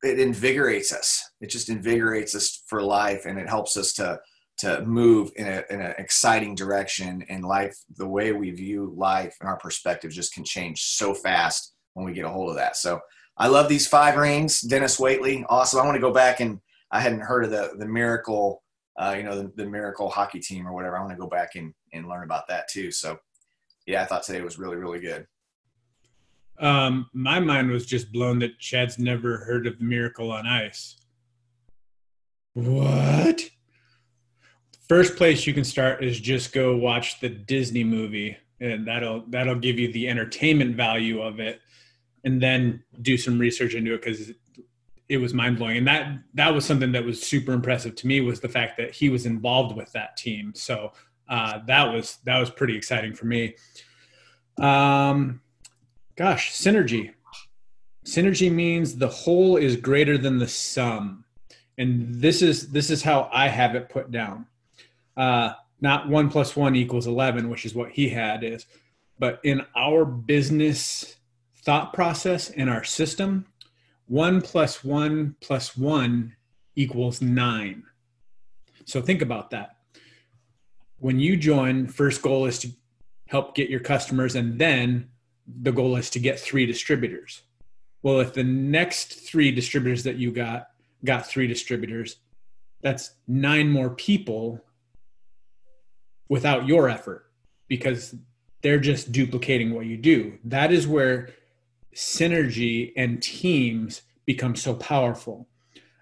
it 0.04 0.20
invigorates 0.20 0.94
us. 0.94 1.32
It 1.42 1.48
just 1.48 1.70
invigorates 1.70 2.36
us 2.36 2.62
for 2.68 2.82
life 2.82 3.26
and 3.26 3.40
it 3.40 3.48
helps 3.48 3.78
us 3.78 3.94
to 3.94 4.20
to 4.56 4.86
move 4.86 5.32
in, 5.36 5.48
a, 5.48 5.64
in 5.72 5.82
an 5.82 5.96
exciting 5.98 6.54
direction 6.54 7.24
in 7.28 7.42
life 7.42 7.76
the 7.98 8.08
way 8.08 8.34
we 8.34 8.52
view 8.52 8.94
life 8.96 9.36
and 9.42 9.50
our 9.50 9.58
perspective 9.58 10.12
just 10.12 10.32
can 10.32 10.44
change 10.44 10.84
so 10.84 11.16
fast 11.16 11.74
when 11.96 12.06
we 12.06 12.14
get 12.14 12.24
a 12.24 12.30
hold 12.30 12.52
of 12.52 12.56
that. 12.56 12.76
So 12.76 13.00
i 13.38 13.48
love 13.48 13.70
these 13.70 13.88
five 13.88 14.16
rings 14.18 14.62
denis 14.62 14.98
waitley 14.98 15.44
awesome 15.50 15.80
i 15.80 15.86
want 15.86 15.96
to 15.96 16.02
go 16.02 16.14
back 16.14 16.40
and 16.40 16.60
i 16.92 17.00
hadn't 17.00 17.22
heard 17.22 17.46
of 17.46 17.52
the 17.52 17.72
the 17.78 17.86
miracle 17.86 18.64
uh, 18.98 19.16
you 19.18 19.24
know, 19.24 19.36
the, 19.36 19.52
the, 19.56 19.66
Miracle 19.66 20.10
hockey 20.10 20.40
team 20.40 20.68
or 20.68 20.74
whatever. 20.74 20.98
I 20.98 21.02
want 21.02 21.12
to 21.12 21.18
go 21.18 21.28
back 21.28 21.56
and, 21.56 21.74
and 21.94 22.08
learn 22.08 22.24
about 22.24 22.48
that 22.48 22.68
too. 22.68 22.92
So, 22.92 23.18
yeah, 23.86 24.04
I 24.04 24.06
thought 24.06 24.24
today 24.24 24.42
was 24.42 24.60
really, 24.60 24.76
really 24.76 25.00
good. 25.00 25.26
Um, 26.60 27.10
my 27.14 27.40
mind 27.40 27.72
was 27.72 27.86
just 27.86 28.12
blown 28.12 28.40
that 28.40 28.60
Chad's 28.60 29.00
never 29.00 29.38
heard 29.38 29.66
of 29.66 29.80
the 29.80 29.84
Miracle 29.84 30.32
on 30.32 30.46
Ice. 30.46 30.98
What? 32.54 33.42
First 34.88 35.16
place 35.16 35.48
you 35.48 35.54
can 35.54 35.64
start 35.64 36.04
is 36.04 36.20
just 36.20 36.54
go 36.54 36.78
watch 36.78 37.20
the 37.20 37.30
Disney 37.30 37.84
movie, 37.84 38.38
and 38.60 38.88
that'll 38.88 39.24
that'll 39.30 39.56
give 39.56 39.80
you 39.80 39.92
the 39.92 40.08
entertainment 40.08 40.76
value 40.76 41.22
of 41.22 41.40
it, 41.40 41.62
and 42.24 42.42
then 42.42 42.84
do 43.02 43.18
some 43.18 43.38
research 43.38 43.74
into 43.74 43.94
it 43.94 44.02
because 44.02 44.32
it 45.10 45.18
was 45.18 45.34
mind 45.34 45.58
blowing, 45.58 45.78
and 45.78 45.88
that 45.88 46.20
that 46.34 46.54
was 46.54 46.66
something 46.66 46.92
that 46.94 47.04
was 47.04 47.22
super 47.22 47.52
impressive 47.52 47.96
to 47.96 48.08
me 48.08 48.22
was 48.22 48.40
the 48.40 48.50
fact 48.50 48.78
that 48.78 48.92
he 48.92 49.10
was 49.10 49.26
involved 49.26 49.76
with 49.76 49.92
that 49.92 50.16
team. 50.18 50.54
So 50.56 50.94
uh, 51.28 51.60
that 51.68 51.94
was 51.94 52.18
that 52.26 52.40
was 52.40 52.50
pretty 52.50 52.76
exciting 52.76 53.14
for 53.14 53.26
me. 53.26 53.56
Um, 54.58 55.42
gosh, 56.16 56.52
synergy. 56.54 57.14
Synergy 58.06 58.52
means 58.52 58.98
the 58.98 59.08
whole 59.08 59.58
is 59.58 59.76
greater 59.76 60.18
than 60.18 60.38
the 60.38 60.48
sum, 60.48 61.26
and 61.78 62.16
this 62.22 62.42
is 62.42 62.72
this 62.72 62.90
is 62.90 63.04
how 63.04 63.30
I 63.32 63.50
have 63.50 63.76
it 63.76 63.90
put 63.90 64.12
down. 64.12 64.48
Uh, 65.16 65.54
not 65.82 66.08
one 66.08 66.30
plus 66.30 66.56
one 66.56 66.76
equals 66.76 67.08
eleven, 67.08 67.50
which 67.50 67.66
is 67.66 67.76
what 67.76 67.92
he 67.92 68.10
had 68.10 68.44
is, 68.44 68.66
but 69.20 69.40
in 69.44 69.66
our 69.76 70.06
business 70.06 71.18
thought 71.64 71.94
process 71.94 72.50
in 72.50 72.68
our 72.68 72.84
system, 72.84 73.46
one 74.08 74.42
plus 74.42 74.84
one 74.84 75.36
plus 75.40 75.78
one 75.78 76.36
equals 76.76 77.22
nine. 77.22 77.84
So 78.86 79.02
think 79.02 79.22
about 79.22 79.52
that. 79.52 79.78
When 81.00 81.20
you 81.20 81.38
join, 81.38 81.88
first 81.88 82.22
goal 82.22 82.46
is 82.46 82.60
to 82.60 82.70
help 83.28 83.56
get 83.56 83.70
your 83.70 83.80
customers, 83.80 84.36
and 84.36 84.60
then 84.60 85.10
the 85.62 85.72
goal 85.72 85.96
is 85.96 86.10
to 86.12 86.20
get 86.20 86.40
three 86.40 86.66
distributors. 86.66 87.42
Well, 88.02 88.20
if 88.20 88.34
the 88.34 88.44
next 88.44 89.14
three 89.14 89.52
distributors 89.52 90.04
that 90.04 90.18
you 90.18 90.32
got 90.32 90.70
got 91.06 91.26
three 91.26 91.48
distributors, 91.48 92.18
that's 92.82 93.12
nine 93.28 93.70
more 93.70 93.90
people 93.90 94.62
without 96.28 96.68
your 96.68 96.90
effort 96.90 97.26
because 97.68 98.16
they're 98.62 98.80
just 98.80 99.12
duplicating 99.12 99.74
what 99.74 99.86
you 99.86 99.98
do. 99.98 100.38
That 100.46 100.72
is 100.72 100.88
where 100.88 101.30
synergy 101.94 102.94
and 102.96 103.22
teams 103.22 104.04
become 104.26 104.56
so 104.56 104.74
powerful. 104.74 105.48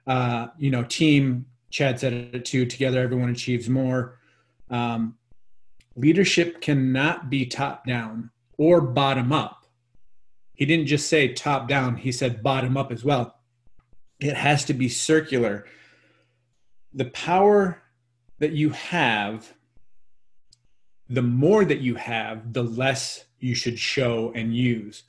Uh, 0.07 0.47
you 0.57 0.71
know, 0.71 0.83
team, 0.83 1.45
Chad 1.69 1.99
said 1.99 2.13
it 2.13 2.45
too, 2.45 2.65
together 2.65 2.99
everyone 3.01 3.29
achieves 3.29 3.69
more. 3.69 4.19
Um, 4.69 5.17
leadership 5.95 6.61
cannot 6.61 7.29
be 7.29 7.45
top 7.45 7.85
down 7.85 8.29
or 8.57 8.81
bottom 8.81 9.31
up. 9.31 9.65
He 10.53 10.65
didn't 10.65 10.87
just 10.87 11.07
say 11.07 11.33
top 11.33 11.67
down, 11.67 11.95
he 11.95 12.11
said 12.11 12.43
bottom 12.43 12.77
up 12.77 12.91
as 12.91 13.03
well. 13.03 13.39
It 14.19 14.35
has 14.35 14.65
to 14.65 14.73
be 14.73 14.89
circular. 14.89 15.65
The 16.93 17.05
power 17.05 17.81
that 18.39 18.51
you 18.51 18.69
have, 18.71 19.53
the 21.09 21.21
more 21.21 21.65
that 21.65 21.79
you 21.79 21.95
have, 21.95 22.53
the 22.53 22.63
less 22.63 23.25
you 23.39 23.55
should 23.55 23.79
show 23.79 24.31
and 24.35 24.55
use 24.55 25.03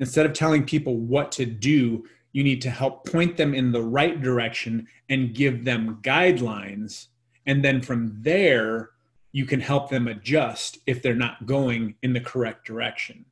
instead 0.00 0.26
of 0.26 0.32
telling 0.32 0.64
people 0.64 0.96
what 0.96 1.32
to 1.32 1.46
do 1.46 2.04
you 2.32 2.44
need 2.44 2.62
to 2.62 2.70
help 2.70 3.04
point 3.06 3.36
them 3.36 3.54
in 3.54 3.72
the 3.72 3.82
right 3.82 4.20
direction 4.20 4.86
and 5.08 5.34
give 5.34 5.64
them 5.64 5.98
guidelines. 6.02 7.08
And 7.46 7.64
then 7.64 7.80
from 7.80 8.16
there, 8.22 8.90
you 9.32 9.46
can 9.46 9.60
help 9.60 9.90
them 9.90 10.08
adjust 10.08 10.78
if 10.86 11.02
they're 11.02 11.14
not 11.14 11.46
going 11.46 11.94
in 12.02 12.12
the 12.12 12.20
correct 12.20 12.66
direction. 12.66 13.24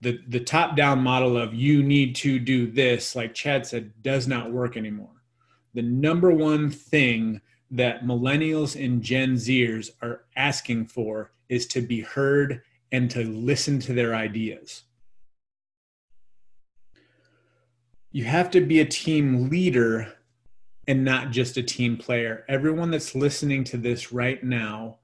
The, 0.00 0.20
the 0.28 0.40
top 0.40 0.76
down 0.76 1.00
model 1.00 1.36
of 1.36 1.54
you 1.54 1.82
need 1.82 2.14
to 2.16 2.38
do 2.38 2.70
this, 2.70 3.14
like 3.14 3.34
Chad 3.34 3.66
said, 3.66 3.92
does 4.02 4.26
not 4.26 4.52
work 4.52 4.76
anymore. 4.76 5.22
The 5.74 5.82
number 5.82 6.30
one 6.30 6.70
thing 6.70 7.40
that 7.70 8.04
millennials 8.04 8.82
and 8.82 9.02
Gen 9.02 9.34
Zers 9.34 9.90
are 10.02 10.24
asking 10.36 10.86
for 10.86 11.32
is 11.48 11.66
to 11.68 11.80
be 11.80 12.00
heard 12.00 12.62
and 12.90 13.10
to 13.10 13.24
listen 13.24 13.78
to 13.80 13.94
their 13.94 14.14
ideas. 14.14 14.82
You 18.12 18.24
have 18.24 18.50
to 18.50 18.60
be 18.60 18.80
a 18.80 18.84
team 18.84 19.48
leader 19.48 20.12
and 20.86 21.02
not 21.02 21.30
just 21.30 21.56
a 21.56 21.62
team 21.62 21.96
player. 21.96 22.44
Everyone 22.46 22.90
that's 22.90 23.14
listening 23.14 23.64
to 23.64 23.78
this 23.78 24.12
right 24.12 24.42
now, 24.44 24.98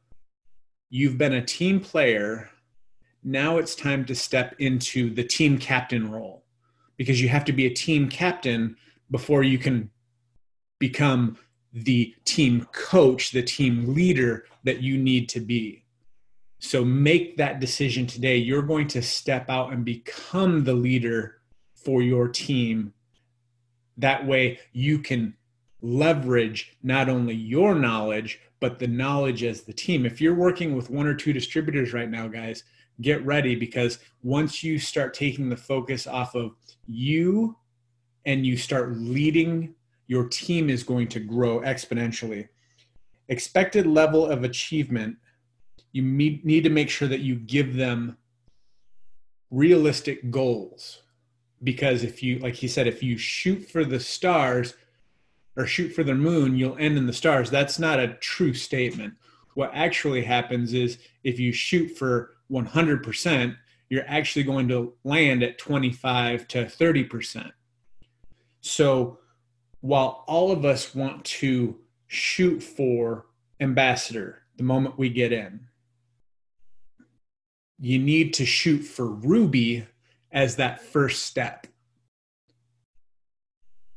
you've 0.90 1.16
been 1.16 1.33
a 1.33 1.44
team 1.44 1.81
player. 1.81 2.51
Now 3.25 3.57
it's 3.57 3.75
time 3.75 4.05
to 4.07 4.14
step 4.14 4.55
into 4.59 5.14
the 5.14 5.25
team 5.25 5.57
captain 5.57 6.11
role 6.11 6.44
because 6.99 7.21
you 7.21 7.31
have 7.31 7.47
to 7.47 7.53
be 7.53 7.64
a 7.64 7.75
team 7.75 8.11
captain 8.11 8.77
before 9.11 9.42
you 9.42 9.57
can 9.57 9.90
become 10.79 11.38
the 11.73 12.14
team 12.27 12.66
coach, 12.73 13.31
the 13.31 13.42
team 13.42 13.94
leader 13.94 14.44
that 14.64 14.83
you 14.83 14.99
need 14.99 15.31
to 15.31 15.40
be. 15.40 15.83
So 16.59 16.85
make 16.85 17.38
that 17.38 17.61
decision 17.61 18.07
today. 18.07 18.37
You're 18.37 18.62
going 18.62 18.88
to 18.88 19.01
step 19.01 19.49
out 19.49 19.73
and 19.73 19.83
become 19.83 20.64
the 20.64 20.75
leader 20.75 21.40
for 21.75 22.03
your 22.03 22.29
team 22.29 22.92
that 23.98 24.26
way 24.26 24.58
you 24.72 24.98
can 24.98 25.34
leverage 25.82 26.76
not 26.82 27.08
only 27.08 27.34
your 27.34 27.74
knowledge 27.74 28.40
but 28.61 28.80
the 28.80 28.88
knowledge 28.88 29.44
as 29.44 29.62
the 29.62 29.72
team. 29.72 30.04
If 30.04 30.20
you're 30.20 30.34
working 30.34 30.74
with 30.74 30.90
one 30.90 31.06
or 31.06 31.14
two 31.14 31.32
distributors 31.32 31.92
right 31.92 32.11
now 32.11 32.26
guys 32.26 32.64
get 33.00 33.24
ready 33.24 33.54
because 33.54 33.98
once 34.22 34.64
you 34.64 34.78
start 34.78 35.14
taking 35.14 35.48
the 35.48 35.56
focus 35.56 36.06
off 36.06 36.34
of 36.34 36.56
you 36.87 37.56
and 38.24 38.44
you 38.44 38.56
start 38.56 38.96
leading 38.96 39.74
your 40.08 40.26
team 40.26 40.70
is 40.70 40.82
going 40.82 41.06
to 41.06 41.20
grow 41.20 41.61
exponentially. 41.61 42.48
Expected 43.28 43.87
level 43.87 44.26
of 44.26 44.42
achievement 44.42 45.16
you 45.92 46.02
need 46.02 46.64
to 46.64 46.70
make 46.70 46.90
sure 46.90 47.08
that 47.08 47.20
you 47.20 47.34
give 47.34 47.74
them 47.74 48.16
realistic 49.50 50.30
goals 50.30 51.02
because 51.62 52.05
if 52.05 52.23
you 52.23 52.38
like 52.38 52.55
he 52.55 52.68
said 52.68 52.87
if 52.87 53.03
you 53.03 53.18
shoot 53.18 53.68
for 53.68 53.85
the 53.85 54.01
stars 54.01 54.75
or 55.57 55.66
shoot 55.66 55.92
for 55.92 56.05
the 56.05 56.14
moon 56.14 56.57
you'll 56.57 56.79
end 56.79 56.97
in 56.97 57.07
the 57.07 57.12
stars. 57.12 57.51
That's 57.51 57.79
not 57.79 57.99
a 57.99 58.14
true 58.14 58.55
statement. 58.55 59.14
What 59.55 59.73
actually 59.75 60.23
happens 60.23 60.73
is 60.73 60.99
if 61.25 61.40
you 61.40 61.53
shoot 61.53 61.88
for 61.88 62.37
100% 62.51 63.57
you're 63.90 64.05
actually 64.07 64.42
going 64.42 64.68
to 64.68 64.94
land 65.05 65.42
at 65.42 65.59
25 65.59 66.47
to 66.49 66.64
30% 66.64 67.53
so 68.61 69.18
while 69.81 70.25
all 70.27 70.51
of 70.51 70.64
us 70.64 70.94
want 70.94 71.25
to 71.25 71.79
shoot 72.07 72.62
for 72.62 73.27
ambassador 73.61 74.42
the 74.57 74.62
moment 74.62 74.99
we 74.99 75.09
get 75.09 75.33
in 75.33 75.61
you 77.79 77.99
need 77.99 78.35
to 78.35 78.44
shoot 78.44 78.81
for 78.81 79.07
ruby 79.07 79.87
as 80.32 80.56
that 80.56 80.80
first 80.82 81.24
step. 81.24 81.66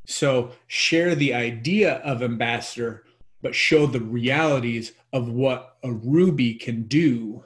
So 0.05 0.51
share 0.67 1.15
the 1.15 1.33
idea 1.33 1.95
of 1.95 2.21
ambassador, 2.21 3.05
but 3.41 3.55
show 3.55 3.85
the 3.85 4.01
realities 4.01 4.93
of 5.13 5.29
what 5.29 5.77
a 5.83 5.91
Ruby 5.91 6.53
can 6.55 6.83
do 6.83 7.43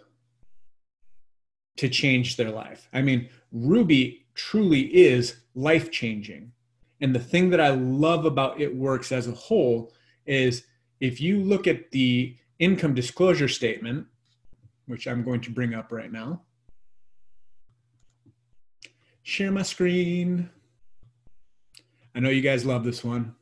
to 1.77 1.89
change 1.89 2.37
their 2.37 2.51
life. 2.51 2.87
I 2.93 3.01
mean, 3.01 3.29
Ruby 3.51 4.25
truly 4.33 4.81
is 4.81 5.37
life 5.53 5.91
changing. 5.91 6.51
And 7.01 7.13
the 7.13 7.19
thing 7.19 7.49
that 7.49 7.59
I 7.59 7.69
love 7.69 8.25
about 8.25 8.61
It 8.61 8.75
Works 8.75 9.11
as 9.11 9.27
a 9.27 9.33
whole 9.33 9.93
is 10.25 10.63
if 10.99 11.19
you 11.19 11.41
look 11.41 11.67
at 11.67 11.91
the 11.91 12.35
income 12.59 12.93
disclosure 12.93 13.49
statement, 13.49 14.07
which 14.87 15.07
I'm 15.07 15.23
going 15.23 15.41
to 15.41 15.51
bring 15.51 15.73
up 15.73 15.91
right 15.91 16.11
now, 16.11 16.41
share 19.25 19.51
my 19.51 19.63
screen. 19.63 20.51
I 22.13 22.19
know 22.19 22.29
you 22.29 22.41
guys 22.41 22.63
love 22.63 22.83
this 22.83 23.03
one. 23.03 23.33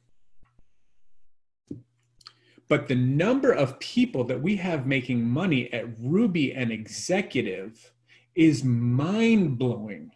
But 2.70 2.88
the 2.88 2.96
number 2.96 3.52
of 3.52 3.80
people 3.80 4.24
that 4.24 4.42
we 4.42 4.56
have 4.56 4.88
making 4.88 5.26
money 5.26 5.72
at 5.74 6.00
Ruby 6.00 6.54
and 6.54 6.72
Executive 6.72 7.92
is 8.34 8.64
mind 8.64 9.58
blowing. 9.58 10.12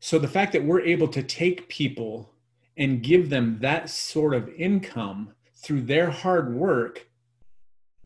So 0.00 0.18
the 0.18 0.28
fact 0.28 0.52
that 0.52 0.64
we're 0.64 0.82
able 0.82 1.08
to 1.08 1.22
take 1.22 1.68
people 1.68 2.34
and 2.76 3.02
give 3.02 3.30
them 3.30 3.58
that 3.62 3.88
sort 3.88 4.34
of 4.34 4.50
income 4.50 5.32
through 5.56 5.80
their 5.80 6.10
hard 6.10 6.54
work 6.54 7.08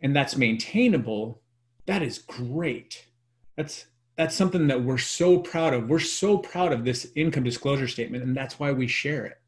and 0.01 0.15
that's 0.15 0.37
maintainable, 0.37 1.43
that 1.87 2.03
is 2.03 2.19
great. 2.19 3.07
That's 3.57 3.87
that's 4.17 4.37
something 4.37 4.67
that 4.67 4.83
we're 4.83 4.99
so 4.99 5.39
proud 5.39 5.73
of. 5.75 5.89
We're 5.89 5.99
so 5.99 6.39
proud 6.39 6.73
of 6.73 6.85
this 6.85 7.11
income 7.15 7.45
disclosure 7.45 7.89
statement, 7.89 8.25
and 8.25 8.37
that's 8.37 8.59
why 8.59 8.73
we 8.73 8.87
share 8.87 9.25
it. 9.27 9.39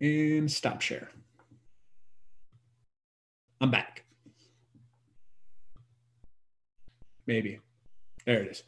And 0.00 0.50
stop 0.50 0.80
share. 0.80 1.08
I'm 3.60 3.70
back. 3.70 4.04
Maybe. 7.26 7.60
There 8.26 8.42
it 8.42 8.48
is. 8.50 8.62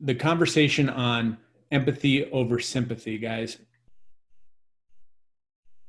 The 0.00 0.14
conversation 0.14 0.88
on 0.90 1.38
empathy 1.70 2.30
over 2.30 2.60
sympathy, 2.60 3.18
guys, 3.18 3.58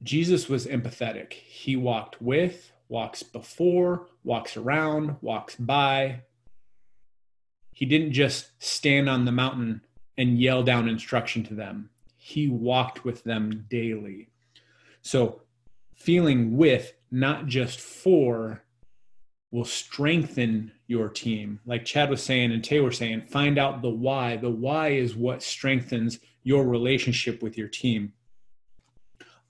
Jesus 0.04 0.48
was 0.50 0.68
empathetic. 0.68 1.34
He 1.34 1.76
walked 1.76 2.22
with, 2.22 2.72
walks 2.90 3.24
before, 3.24 4.08
walks 4.24 4.58
around, 4.58 5.18
walks 5.22 5.56
by. 5.56 6.22
He 7.72 7.86
didn't 7.86 8.14
just 8.14 8.52
stand 8.60 9.10
on 9.10 9.26
the 9.26 9.32
mountain 9.32 9.82
and 10.18 10.40
yell 10.40 10.64
down 10.64 10.88
instruction 10.88 11.44
to 11.46 11.54
them. 11.54 11.90
He 12.18 12.48
walked 12.48 13.04
with 13.04 13.24
them 13.24 13.66
daily. 13.70 14.30
So, 15.02 15.42
feeling 15.94 16.58
with, 16.58 16.94
not 17.12 17.48
just 17.48 17.80
for, 17.80 18.64
will 19.52 19.66
strengthen 19.66 20.72
your 20.88 21.10
team. 21.10 21.60
Like 21.66 21.86
Chad 21.86 22.10
was 22.10 22.22
saying 22.22 22.52
and 22.52 22.64
Tay 22.64 22.80
were 22.80 22.92
saying, 22.92 23.22
find 23.22 23.58
out 23.58 23.82
the 23.82 23.90
why. 23.90 24.38
The 24.38 24.50
why 24.50 24.90
is 24.90 25.16
what 25.16 25.42
strengthens 25.42 26.20
your 26.44 26.66
relationship 26.66 27.42
with 27.42 27.58
your 27.58 27.68
team. 27.68 28.14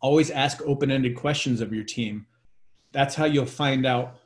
Always 0.06 0.30
ask 0.30 0.62
open 0.62 0.92
ended 0.92 1.16
questions 1.16 1.62
of 1.62 1.74
your 1.74 1.84
team. 1.84 2.28
That's 2.92 3.16
how 3.16 3.26
you'll 3.26 3.48
find 3.48 3.88
out 3.88 4.18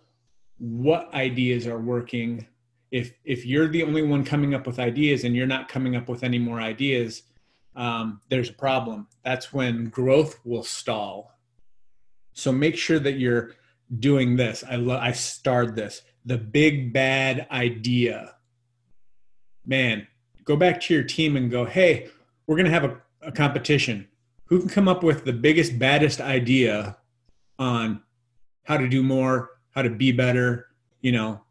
what 0.57 1.13
ideas 1.13 1.65
are 1.67 1.79
working. 1.79 2.47
If, 2.91 3.13
if 3.23 3.45
you're 3.45 3.69
the 3.69 3.83
only 3.83 4.01
one 4.01 4.25
coming 4.25 4.53
up 4.53 4.67
with 4.67 4.77
ideas 4.77 5.23
and 5.23 5.33
you're 5.37 5.47
not 5.47 5.69
coming 5.69 5.95
up 5.95 6.09
with 6.09 6.21
any 6.21 6.37
more 6.37 6.59
ideas, 6.59 7.23
um, 7.77 8.19
there's 8.27 8.49
a 8.49 8.53
problem. 8.53 9.07
That's 9.23 9.53
when 9.53 9.85
growth 9.85 10.41
will 10.43 10.63
stall. 10.63 11.31
So 12.33 12.51
make 12.51 12.75
sure 12.75 12.99
that 12.99 13.13
you're 13.13 13.51
doing 13.99 14.35
this. 14.35 14.65
I 14.69 14.75
love. 14.75 15.01
I 15.01 15.13
starred 15.13 15.77
this. 15.77 16.01
The 16.25 16.37
big 16.37 16.91
bad 16.91 17.47
idea. 17.51 18.35
Man, 19.65 20.07
go 20.43 20.57
back 20.57 20.81
to 20.81 20.93
your 20.93 21.03
team 21.03 21.37
and 21.37 21.49
go, 21.49 21.63
hey, 21.63 22.09
we're 22.47 22.57
gonna 22.57 22.69
have 22.69 22.83
a, 22.83 23.01
a 23.21 23.31
competition 23.31 24.08
who 24.49 24.59
can 24.59 24.69
come 24.69 24.87
up 24.87 25.03
with 25.03 25.25
the 25.25 25.33
biggest 25.33 25.79
baddest 25.79 26.19
idea 26.19 26.97
on 27.57 28.01
how 28.63 28.77
to 28.77 28.87
do 28.87 29.01
more 29.01 29.51
how 29.71 29.81
to 29.81 29.89
be 29.89 30.11
better 30.11 30.69
you 31.01 31.11
know? 31.11 31.41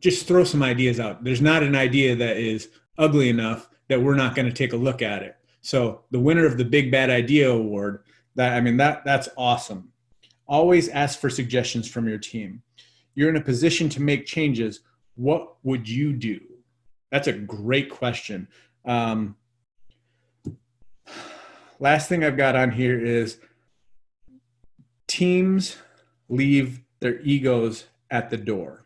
Just 0.00 0.28
throw 0.28 0.44
some 0.44 0.62
ideas 0.62 1.00
out. 1.00 1.24
There's 1.24 1.40
not 1.40 1.62
an 1.62 1.74
idea 1.74 2.14
that 2.16 2.36
is 2.36 2.68
ugly 2.98 3.28
enough 3.28 3.68
that 3.88 4.00
we're 4.00 4.14
not 4.14 4.34
going 4.34 4.46
to 4.46 4.54
take 4.54 4.72
a 4.72 4.76
look 4.76 5.02
at 5.02 5.22
it. 5.22 5.36
So 5.60 6.02
the 6.10 6.20
winner 6.20 6.46
of 6.46 6.56
the 6.56 6.64
big 6.64 6.90
bad 6.90 7.10
idea 7.10 7.50
award 7.50 8.04
that 8.36 8.52
i 8.52 8.60
mean 8.60 8.76
that 8.76 9.04
that's 9.04 9.28
awesome. 9.36 9.90
Always 10.46 10.88
ask 10.88 11.18
for 11.18 11.28
suggestions 11.28 11.88
from 11.88 12.08
your 12.08 12.18
team. 12.18 12.62
You're 13.14 13.28
in 13.28 13.36
a 13.36 13.40
position 13.40 13.88
to 13.90 14.02
make 14.02 14.24
changes. 14.24 14.80
What 15.16 15.56
would 15.64 15.88
you 15.88 16.12
do? 16.12 16.40
That's 17.10 17.26
a 17.26 17.32
great 17.32 17.90
question. 17.90 18.46
Um, 18.84 19.36
last 21.78 22.08
thing 22.08 22.24
I've 22.24 22.36
got 22.36 22.56
on 22.56 22.72
here 22.72 22.98
is 22.98 23.38
teams 25.06 25.76
leave 26.28 26.80
their 27.00 27.20
egos 27.20 27.84
at 28.10 28.30
the 28.30 28.36
door. 28.36 28.84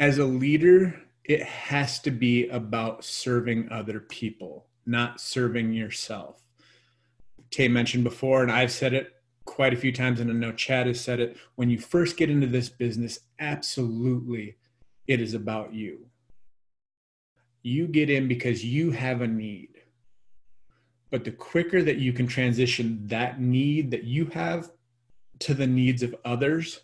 As 0.00 0.18
a 0.18 0.24
leader, 0.24 1.00
it 1.24 1.42
has 1.42 2.00
to 2.00 2.10
be 2.10 2.48
about 2.48 3.04
serving 3.04 3.70
other 3.70 4.00
people, 4.00 4.66
not 4.84 5.20
serving 5.20 5.72
yourself. 5.72 6.42
Tay 7.50 7.68
mentioned 7.68 8.02
before, 8.02 8.42
and 8.42 8.50
I've 8.50 8.72
said 8.72 8.94
it 8.94 9.14
quite 9.44 9.72
a 9.72 9.76
few 9.76 9.92
times, 9.92 10.18
and 10.18 10.30
I 10.30 10.34
know 10.34 10.52
Chad 10.52 10.86
has 10.86 11.00
said 11.00 11.20
it. 11.20 11.36
When 11.54 11.70
you 11.70 11.78
first 11.78 12.16
get 12.16 12.30
into 12.30 12.46
this 12.46 12.68
business, 12.68 13.20
absolutely 13.38 14.56
it 15.06 15.20
is 15.20 15.34
about 15.34 15.72
you. 15.74 16.06
You 17.62 17.86
get 17.86 18.10
in 18.10 18.28
because 18.28 18.64
you 18.64 18.90
have 18.90 19.20
a 19.20 19.26
need. 19.26 19.68
But 21.10 21.24
the 21.24 21.30
quicker 21.30 21.82
that 21.82 21.98
you 21.98 22.12
can 22.12 22.26
transition 22.26 23.06
that 23.06 23.40
need 23.40 23.90
that 23.90 24.04
you 24.04 24.26
have 24.26 24.70
to 25.40 25.54
the 25.54 25.66
needs 25.66 26.02
of 26.02 26.14
others, 26.24 26.80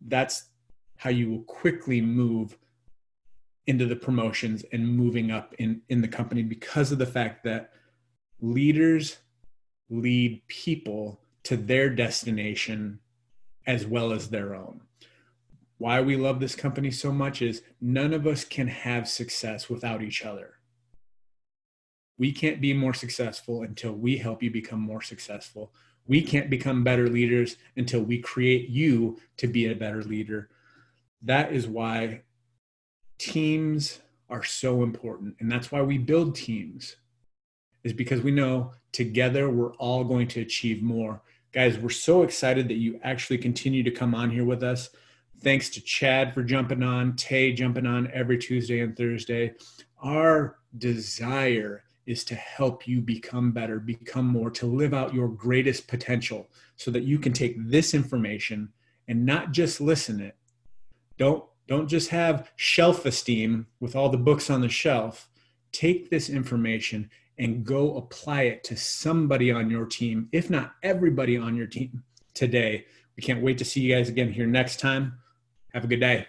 that's 0.00 0.50
how 0.96 1.10
you 1.10 1.30
will 1.30 1.42
quickly 1.42 2.00
move 2.00 2.56
into 3.66 3.84
the 3.84 3.96
promotions 3.96 4.64
and 4.72 4.88
moving 4.88 5.30
up 5.30 5.54
in, 5.58 5.82
in 5.88 6.00
the 6.00 6.08
company 6.08 6.42
because 6.42 6.90
of 6.90 6.98
the 6.98 7.06
fact 7.06 7.44
that 7.44 7.72
leaders 8.40 9.18
lead 9.90 10.40
people 10.48 11.20
to 11.42 11.56
their 11.56 11.90
destination 11.90 12.98
as 13.66 13.86
well 13.86 14.12
as 14.12 14.30
their 14.30 14.54
own. 14.54 14.80
Why 15.78 16.00
we 16.00 16.16
love 16.16 16.40
this 16.40 16.56
company 16.56 16.90
so 16.90 17.12
much 17.12 17.40
is 17.40 17.62
none 17.80 18.12
of 18.12 18.26
us 18.26 18.44
can 18.44 18.66
have 18.66 19.08
success 19.08 19.70
without 19.70 20.02
each 20.02 20.24
other. 20.24 20.54
We 22.18 22.32
can't 22.32 22.60
be 22.60 22.74
more 22.74 22.94
successful 22.94 23.62
until 23.62 23.92
we 23.92 24.18
help 24.18 24.42
you 24.42 24.50
become 24.50 24.80
more 24.80 25.02
successful. 25.02 25.72
We 26.06 26.20
can't 26.22 26.50
become 26.50 26.82
better 26.82 27.08
leaders 27.08 27.56
until 27.76 28.00
we 28.00 28.18
create 28.18 28.68
you 28.68 29.20
to 29.36 29.46
be 29.46 29.66
a 29.66 29.76
better 29.76 30.02
leader. 30.02 30.48
That 31.22 31.52
is 31.52 31.68
why 31.68 32.22
teams 33.18 34.00
are 34.28 34.42
so 34.42 34.82
important. 34.82 35.36
And 35.38 35.50
that's 35.50 35.70
why 35.70 35.82
we 35.82 35.96
build 35.98 36.34
teams, 36.34 36.96
is 37.84 37.92
because 37.92 38.20
we 38.20 38.32
know 38.32 38.72
together 38.90 39.48
we're 39.48 39.74
all 39.74 40.02
going 40.02 40.26
to 40.28 40.40
achieve 40.40 40.82
more. 40.82 41.22
Guys, 41.52 41.78
we're 41.78 41.88
so 41.90 42.22
excited 42.22 42.68
that 42.68 42.74
you 42.74 42.98
actually 43.04 43.38
continue 43.38 43.84
to 43.84 43.90
come 43.90 44.14
on 44.14 44.30
here 44.30 44.44
with 44.44 44.62
us. 44.64 44.90
Thanks 45.40 45.70
to 45.70 45.80
Chad 45.80 46.34
for 46.34 46.42
jumping 46.42 46.82
on, 46.82 47.14
Tay 47.14 47.52
jumping 47.52 47.86
on 47.86 48.10
every 48.12 48.38
Tuesday 48.38 48.80
and 48.80 48.96
Thursday. 48.96 49.54
Our 50.02 50.58
desire 50.76 51.84
is 52.06 52.24
to 52.24 52.34
help 52.34 52.88
you 52.88 53.00
become 53.00 53.52
better, 53.52 53.78
become 53.78 54.26
more, 54.26 54.50
to 54.50 54.66
live 54.66 54.94
out 54.94 55.14
your 55.14 55.28
greatest 55.28 55.86
potential 55.86 56.48
so 56.76 56.90
that 56.90 57.04
you 57.04 57.18
can 57.18 57.32
take 57.32 57.54
this 57.58 57.94
information 57.94 58.72
and 59.06 59.24
not 59.24 59.52
just 59.52 59.80
listen 59.80 60.20
it. 60.20 60.36
Don't 61.18 61.44
don't 61.66 61.88
just 61.88 62.08
have 62.08 62.50
shelf 62.56 63.04
esteem 63.04 63.66
with 63.78 63.94
all 63.94 64.08
the 64.08 64.16
books 64.16 64.48
on 64.48 64.62
the 64.62 64.70
shelf. 64.70 65.28
Take 65.70 66.08
this 66.08 66.30
information 66.30 67.10
and 67.38 67.62
go 67.62 67.98
apply 67.98 68.42
it 68.44 68.64
to 68.64 68.76
somebody 68.76 69.52
on 69.52 69.70
your 69.70 69.84
team, 69.84 70.28
if 70.32 70.48
not 70.48 70.72
everybody 70.82 71.36
on 71.36 71.54
your 71.54 71.66
team 71.66 72.02
today. 72.32 72.86
We 73.16 73.22
can't 73.22 73.42
wait 73.42 73.58
to 73.58 73.66
see 73.66 73.82
you 73.82 73.94
guys 73.94 74.08
again 74.08 74.32
here 74.32 74.46
next 74.46 74.80
time. 74.80 75.18
Have 75.72 75.84
a 75.84 75.86
good 75.86 76.00
day. 76.00 76.26